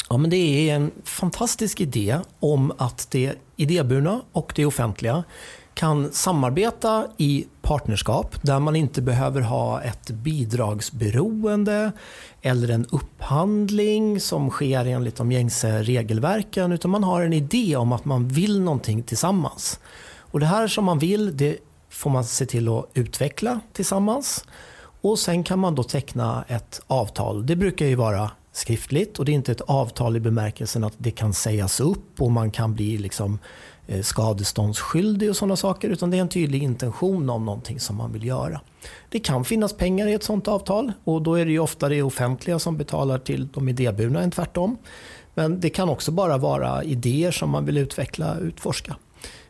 Ja, 0.09 0.17
men 0.17 0.31
det 0.31 0.37
är 0.71 0.75
en 0.75 0.91
fantastisk 1.05 1.81
idé 1.81 2.19
om 2.41 2.73
att 2.79 3.11
det 3.11 3.35
idéburna 3.61 4.21
och 4.33 4.53
det 4.57 4.67
offentliga 4.67 5.25
kan 5.75 6.13
samarbeta 6.13 7.07
i 7.17 7.47
partnerskap 7.63 8.37
där 8.43 8.59
man 8.59 8.77
inte 8.77 9.03
behöver 9.03 9.41
ha 9.41 9.83
ett 9.83 10.11
bidragsberoende 10.11 11.93
eller 12.43 12.69
en 12.69 12.87
upphandling 12.91 14.21
som 14.21 14.51
sker 14.51 14.85
enligt 14.85 15.17
de 15.17 15.33
gängse 15.33 15.83
regelverken 15.83 16.73
utan 16.73 16.91
man 16.91 17.05
har 17.05 17.23
en 17.23 17.33
idé 17.33 17.77
om 17.77 17.93
att 17.93 18.05
man 18.05 18.29
vill 18.29 18.61
någonting 18.61 19.03
tillsammans. 19.03 19.81
Och 20.19 20.41
Det 20.41 20.47
här 20.47 20.69
som 20.69 20.85
man 20.85 20.99
vill 20.99 21.37
det 21.37 21.59
får 21.89 22.11
man 22.11 22.25
se 22.25 22.47
till 22.47 22.69
att 22.69 22.87
utveckla 22.95 23.61
tillsammans. 23.73 24.45
Och 25.03 25.19
Sen 25.19 25.45
kan 25.45 25.59
man 25.59 25.75
då 25.75 25.83
teckna 25.83 26.45
ett 26.49 26.81
avtal. 26.87 27.47
Det 27.47 27.57
brukar 27.57 27.87
ju 27.87 27.95
vara 27.95 28.31
skriftligt 28.53 29.19
och 29.19 29.25
det 29.25 29.33
är 29.33 29.35
inte 29.35 29.53
ett 29.53 29.61
avtal 29.61 30.17
i 30.17 30.21
bemärkelsen 30.21 30.85
att 30.85 30.95
det 30.99 31.11
kan 31.11 31.35
sägas 31.35 31.81
upp 31.81 32.21
och 32.23 32.31
man 32.31 32.51
kan 32.51 32.75
bli 32.75 32.99
liksom 32.99 33.39
eh, 33.87 34.03
skadeståndsskyldig 34.03 35.31
och 35.31 35.37
sådana 35.37 35.57
saker 35.57 35.89
utan 35.89 36.11
det 36.11 36.17
är 36.17 36.21
en 36.21 36.29
tydlig 36.29 36.63
intention 36.63 37.31
om 37.31 37.45
någonting 37.45 37.81
som 37.81 37.97
man 37.97 38.13
vill 38.13 38.27
göra. 38.27 38.61
Det 39.09 39.19
kan 39.19 39.45
finnas 39.45 39.73
pengar 39.73 40.07
i 40.07 40.13
ett 40.13 40.23
sådant 40.23 40.49
avtal 40.49 40.93
och 41.05 41.23
då 41.23 41.35
är 41.35 41.45
det 41.45 41.53
ju 41.53 41.59
ofta 41.59 41.89
det 41.89 42.03
offentliga 42.03 42.59
som 42.59 42.77
betalar 42.77 43.19
till 43.19 43.49
de 43.49 43.69
idéburna 43.69 44.23
än 44.23 44.31
tvärtom. 44.31 44.77
Men 45.35 45.61
det 45.61 45.71
kan 45.71 45.89
också 45.89 46.13
bara 46.13 46.39
vara 46.39 46.85
idéer 46.85 47.31
som 47.31 47.51
man 47.51 47.65
vill 47.65 47.79
utveckla 47.79 48.35
och 48.35 48.43
utforska. 48.43 48.97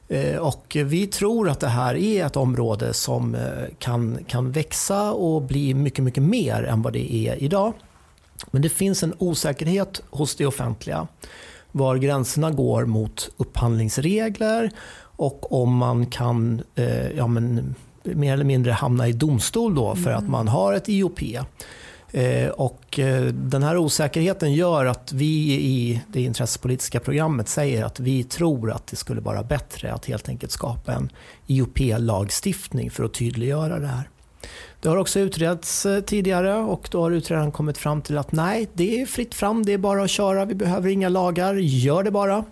Eh, 0.08 0.36
och 0.36 0.76
vi 0.84 1.06
tror 1.06 1.48
att 1.48 1.60
det 1.60 1.68
här 1.68 1.94
är 1.94 2.26
ett 2.26 2.36
område 2.36 2.94
som 2.94 3.34
eh, 3.34 3.40
kan, 3.78 4.18
kan 4.26 4.52
växa 4.52 5.12
och 5.12 5.42
bli 5.42 5.74
mycket, 5.74 6.04
mycket 6.04 6.22
mer 6.22 6.62
än 6.62 6.82
vad 6.82 6.92
det 6.92 7.14
är 7.14 7.42
idag. 7.42 7.72
Men 8.50 8.62
det 8.62 8.68
finns 8.68 9.02
en 9.02 9.14
osäkerhet 9.18 10.02
hos 10.10 10.36
det 10.36 10.46
offentliga 10.46 11.08
var 11.72 11.96
gränserna 11.96 12.50
går 12.50 12.84
mot 12.84 13.30
upphandlingsregler 13.36 14.70
och 15.00 15.62
om 15.62 15.76
man 15.76 16.06
kan 16.06 16.62
eh, 16.74 17.10
ja, 17.10 17.26
men, 17.26 17.74
mer 18.02 18.32
eller 18.32 18.44
mindre 18.44 18.72
hamna 18.72 19.08
i 19.08 19.12
domstol 19.12 19.74
då 19.74 19.94
för 19.94 20.10
mm. 20.10 20.18
att 20.18 20.28
man 20.28 20.48
har 20.48 20.72
ett 20.72 20.88
IOP. 20.88 21.22
Eh, 22.12 22.48
och 22.48 22.98
eh, 22.98 23.24
den 23.24 23.62
här 23.62 23.76
osäkerheten 23.76 24.52
gör 24.52 24.86
att 24.86 25.12
vi 25.12 25.54
i 25.54 26.00
det 26.08 26.22
intressepolitiska 26.22 27.00
programmet 27.00 27.48
säger 27.48 27.84
att 27.84 28.00
vi 28.00 28.24
tror 28.24 28.70
att 28.70 28.86
det 28.86 28.96
skulle 28.96 29.20
vara 29.20 29.42
bättre 29.42 29.92
att 29.92 30.06
helt 30.06 30.28
enkelt 30.28 30.52
skapa 30.52 30.92
en 30.92 31.10
IOP-lagstiftning 31.46 32.90
för 32.90 33.04
att 33.04 33.14
tydliggöra 33.14 33.78
det 33.78 33.86
här. 33.86 34.08
Det 34.80 34.88
har 34.88 34.96
också 34.96 35.20
utretts 35.20 35.86
eh, 35.86 36.00
tidigare 36.00 36.54
och 36.54 36.88
då 36.90 37.02
har 37.02 37.10
utredaren 37.10 37.52
kommit 37.52 37.78
fram 37.78 38.02
till 38.02 38.18
att 38.18 38.32
nej, 38.32 38.68
det 38.72 39.00
är 39.02 39.06
fritt 39.06 39.34
fram, 39.34 39.66
det 39.66 39.72
är 39.72 39.78
bara 39.78 40.02
att 40.02 40.10
köra, 40.10 40.44
vi 40.44 40.54
behöver 40.54 40.90
inga 40.90 41.08
lagar, 41.08 41.54
gör 41.54 42.02
det 42.02 42.10
bara. 42.10 42.44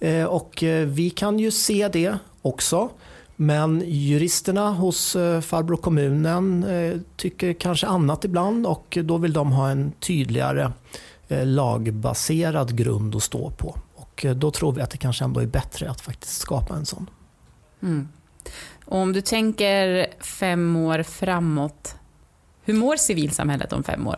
Eh, 0.00 0.24
och 0.24 0.62
eh, 0.62 0.86
vi 0.86 1.10
kan 1.10 1.38
ju 1.38 1.50
se 1.50 1.88
det 1.88 2.18
också. 2.42 2.90
Men 3.38 3.82
juristerna 3.86 4.70
hos 4.70 5.12
farbror 5.42 5.76
kommunen 5.76 6.66
tycker 7.16 7.52
kanske 7.52 7.86
annat 7.86 8.24
ibland 8.24 8.66
och 8.66 8.98
då 9.02 9.16
vill 9.16 9.32
de 9.32 9.52
ha 9.52 9.70
en 9.70 9.92
tydligare 10.00 10.72
lagbaserad 11.28 12.76
grund 12.76 13.16
att 13.16 13.22
stå 13.22 13.50
på. 13.50 13.76
Och 13.94 14.26
då 14.36 14.50
tror 14.50 14.72
vi 14.72 14.82
att 14.82 14.90
det 14.90 14.98
kanske 14.98 15.24
ändå 15.24 15.40
är 15.40 15.46
bättre 15.46 15.90
att 15.90 16.00
faktiskt 16.00 16.40
skapa 16.40 16.74
en 16.74 16.86
sån. 16.86 17.10
Mm. 17.82 18.08
Och 18.84 18.98
om 18.98 19.12
du 19.12 19.20
tänker 19.20 20.06
fem 20.20 20.76
år 20.76 21.02
framåt, 21.02 21.94
hur 22.64 22.74
mår 22.74 22.96
civilsamhället 22.96 23.72
om 23.72 23.84
fem 23.84 24.06
år? 24.06 24.16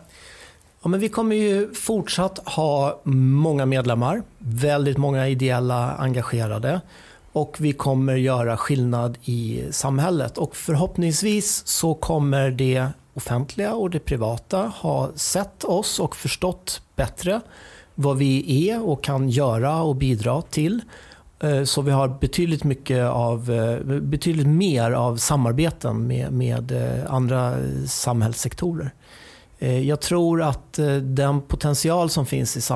Ja, 0.83 0.89
men 0.89 1.01
vi 1.01 1.09
kommer 1.09 1.37
ju 1.37 1.75
fortsatt 1.75 2.39
ha 2.49 3.01
många 3.05 3.67
medlemmar, 3.67 4.23
väldigt 4.39 4.97
många 4.97 5.29
ideella 5.29 5.95
engagerade 5.99 6.81
och 7.33 7.57
vi 7.59 7.73
kommer 7.73 8.17
göra 8.17 8.57
skillnad 8.57 9.19
i 9.25 9.65
samhället. 9.71 10.39
Och 10.39 10.57
förhoppningsvis 10.57 11.67
så 11.67 11.95
kommer 11.95 12.51
det 12.51 12.89
offentliga 13.15 13.75
och 13.75 13.91
det 13.91 13.99
privata 13.99 14.59
ha 14.59 15.11
sett 15.15 15.65
oss 15.65 16.01
och 16.01 16.17
förstått 16.17 16.83
bättre 16.97 17.41
vad 17.95 18.19
vi 18.19 18.69
är 18.69 18.89
och 18.89 19.05
kan 19.05 19.29
göra 19.29 19.83
och 19.83 19.97
bidra 19.97 20.43
till. 20.43 20.81
Eh, 21.41 21.65
så 21.65 21.83
vi 21.83 21.91
har 21.91 22.09
betydligt, 22.09 22.65
mycket 22.65 23.05
av, 23.05 23.51
eh, 23.51 24.01
betydligt 24.01 24.47
mer 24.47 24.91
av 24.91 25.17
samarbeten 25.17 26.07
med, 26.07 26.33
med 26.33 26.73
eh, 26.73 27.15
andra 27.15 27.55
samhällssektorer. 27.87 28.91
Jag 29.61 30.01
tror 30.01 30.43
att 30.43 30.79
den 31.03 31.41
potential 31.41 32.11
som 32.11 32.27
finns 32.27 32.71
i, 32.71 32.75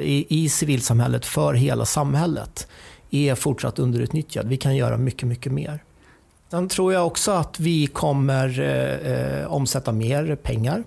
i, 0.00 0.26
i 0.28 0.48
civilsamhället 0.48 1.26
för 1.26 1.54
hela 1.54 1.84
samhället 1.84 2.68
är 3.10 3.34
fortsatt 3.34 3.78
underutnyttjad. 3.78 4.48
Vi 4.48 4.56
kan 4.56 4.76
göra 4.76 4.96
mycket, 4.96 5.28
mycket 5.28 5.52
mer. 5.52 5.82
Sen 6.50 6.68
tror 6.68 6.92
jag 6.92 7.06
också 7.06 7.32
att 7.32 7.60
vi 7.60 7.86
kommer 7.86 8.60
eh, 8.60 9.52
omsätta 9.52 9.92
mer 9.92 10.36
pengar. 10.36 10.84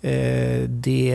Eh, 0.00 0.62
det 0.68 1.12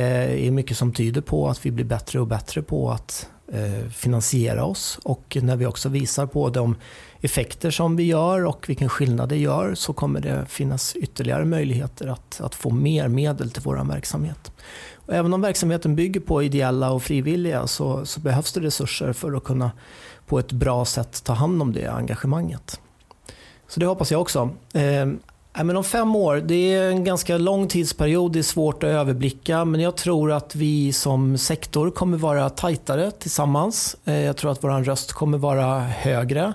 är 0.48 0.52
mycket 0.52 0.78
som 0.78 0.94
tyder 0.94 1.22
på 1.22 1.50
att 1.50 1.66
vi 1.66 1.72
blir 1.72 1.86
bättre 1.86 2.20
och 2.20 2.28
bättre 2.28 2.62
på 2.62 2.92
att 2.92 3.30
Eh, 3.54 3.89
finansiera 3.89 4.66
oss. 4.66 4.99
Och 5.04 5.38
när 5.41 5.56
vi 5.56 5.66
också 5.66 5.89
visar 5.89 6.26
på 6.26 6.49
de 6.49 6.76
effekter 7.22 7.72
som 7.72 7.95
vi 7.95 8.04
gör 8.04 8.45
och 8.45 8.70
vilken 8.70 8.89
skillnad 8.89 9.30
det 9.30 9.38
gör 9.38 9.76
så 9.76 9.93
kommer 9.93 10.20
det 10.22 10.45
finnas 10.47 10.95
ytterligare 10.95 11.45
möjligheter 11.45 12.08
att, 12.08 12.41
att 12.41 12.56
få 12.56 12.70
mer 12.70 13.08
medel 13.08 13.51
till 13.51 13.62
vår 13.66 13.84
verksamhet. 13.88 14.51
Och 14.95 15.14
även 15.14 15.34
om 15.34 15.41
verksamheten 15.41 15.95
bygger 15.95 16.20
på 16.20 16.43
ideella 16.43 16.91
och 16.91 17.04
frivilliga 17.04 17.68
så, 17.68 18.06
så 18.06 18.20
behövs 18.20 18.54
det 18.54 18.62
resurser 18.62 19.14
för 19.14 19.34
att 19.34 19.43
kunna 19.43 19.72
på 20.28 20.39
ett 20.39 20.51
bra 20.51 20.86
sätt 20.86 21.24
ta 21.24 21.34
hand 21.34 21.62
om 21.62 21.74
det 21.74 21.88
engagemanget. 21.88 22.80
Så 23.68 23.80
det 23.80 23.86
hoppas 23.86 24.12
jag 24.12 24.22
också. 24.22 24.49
Eh, 24.74 25.08
Eh, 25.58 25.64
men 25.64 25.78
om 25.78 25.84
fem 25.84 26.16
år, 26.16 26.36
det 26.36 26.74
är 26.74 26.89
en 26.89 27.04
ganska 27.04 27.38
lång 27.38 27.68
tidsperiod, 27.68 28.32
det 28.32 28.39
är 28.39 28.43
svårt 28.43 28.84
att 28.84 28.88
överblicka 28.88 29.66
men 29.66 29.82
jag 29.82 29.95
tror 29.95 30.32
att 30.32 30.56
vi 30.56 30.93
som 30.93 31.38
sektor 31.38 31.91
kommer 31.91 32.18
vara 32.18 32.49
tajtare 32.49 33.12
tillsammans. 33.12 33.95
Eh, 34.06 34.14
jag 34.14 34.38
tror 34.38 34.51
att 34.51 34.64
vår 34.64 34.84
röst 34.84 35.14
kommer 35.14 35.38
vara 35.38 35.80
högre. 35.80 36.54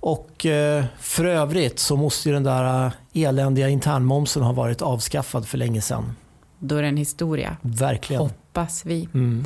Och 0.00 0.46
eh, 0.46 0.84
för 0.98 1.24
övrigt 1.24 1.78
så 1.78 1.96
måste 1.96 2.28
ju 2.28 2.32
den 2.32 2.42
där 2.42 2.92
eländiga 3.14 3.68
internmomsen 3.68 4.42
ha 4.42 4.52
varit 4.52 4.82
avskaffad 4.82 5.48
för 5.48 5.58
länge 5.58 5.80
sedan. 5.80 6.16
Då 6.58 6.76
är 6.76 6.82
det 6.82 6.88
en 6.88 6.96
historia. 6.96 7.56
Verkligen. 7.62 8.22
Hoppas 8.22 8.84
vi. 8.84 9.08
Mm. 9.14 9.44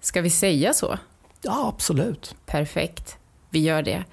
Ska 0.00 0.20
vi 0.20 0.30
säga 0.30 0.72
så? 0.72 0.98
Ja, 1.42 1.72
absolut. 1.74 2.34
Perfekt. 2.46 3.16
Vi 3.50 3.58
gör 3.58 3.82
det. 3.82 4.04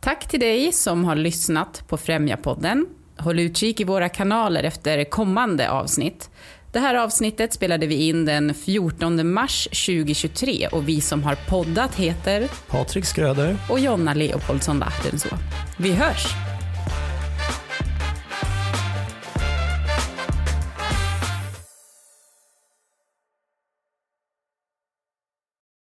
Tack 0.00 0.28
till 0.28 0.40
dig 0.40 0.72
som 0.72 1.04
har 1.04 1.16
lyssnat 1.16 1.84
på 1.88 1.96
Främja-podden. 1.96 2.86
Håll 3.18 3.40
utkik 3.40 3.80
i 3.80 3.84
våra 3.84 4.08
kanaler 4.08 4.62
efter 4.62 5.04
kommande 5.04 5.70
avsnitt. 5.70 6.30
Det 6.72 6.78
här 6.78 6.94
avsnittet 6.94 7.52
spelade 7.52 7.86
vi 7.86 8.08
in 8.08 8.24
den 8.24 8.54
14 8.54 9.32
mars 9.32 9.64
2023 9.64 10.68
och 10.72 10.88
vi 10.88 11.00
som 11.00 11.22
har 11.22 11.34
poddat 11.48 11.94
heter 11.94 12.48
Patrik 12.68 13.04
Skröder 13.04 13.56
och 13.70 13.80
Jonna 13.80 14.14
Leopoldsson 14.14 14.78
Lahtenså. 14.78 15.28
Vi 15.76 15.92
hörs! 15.92 16.57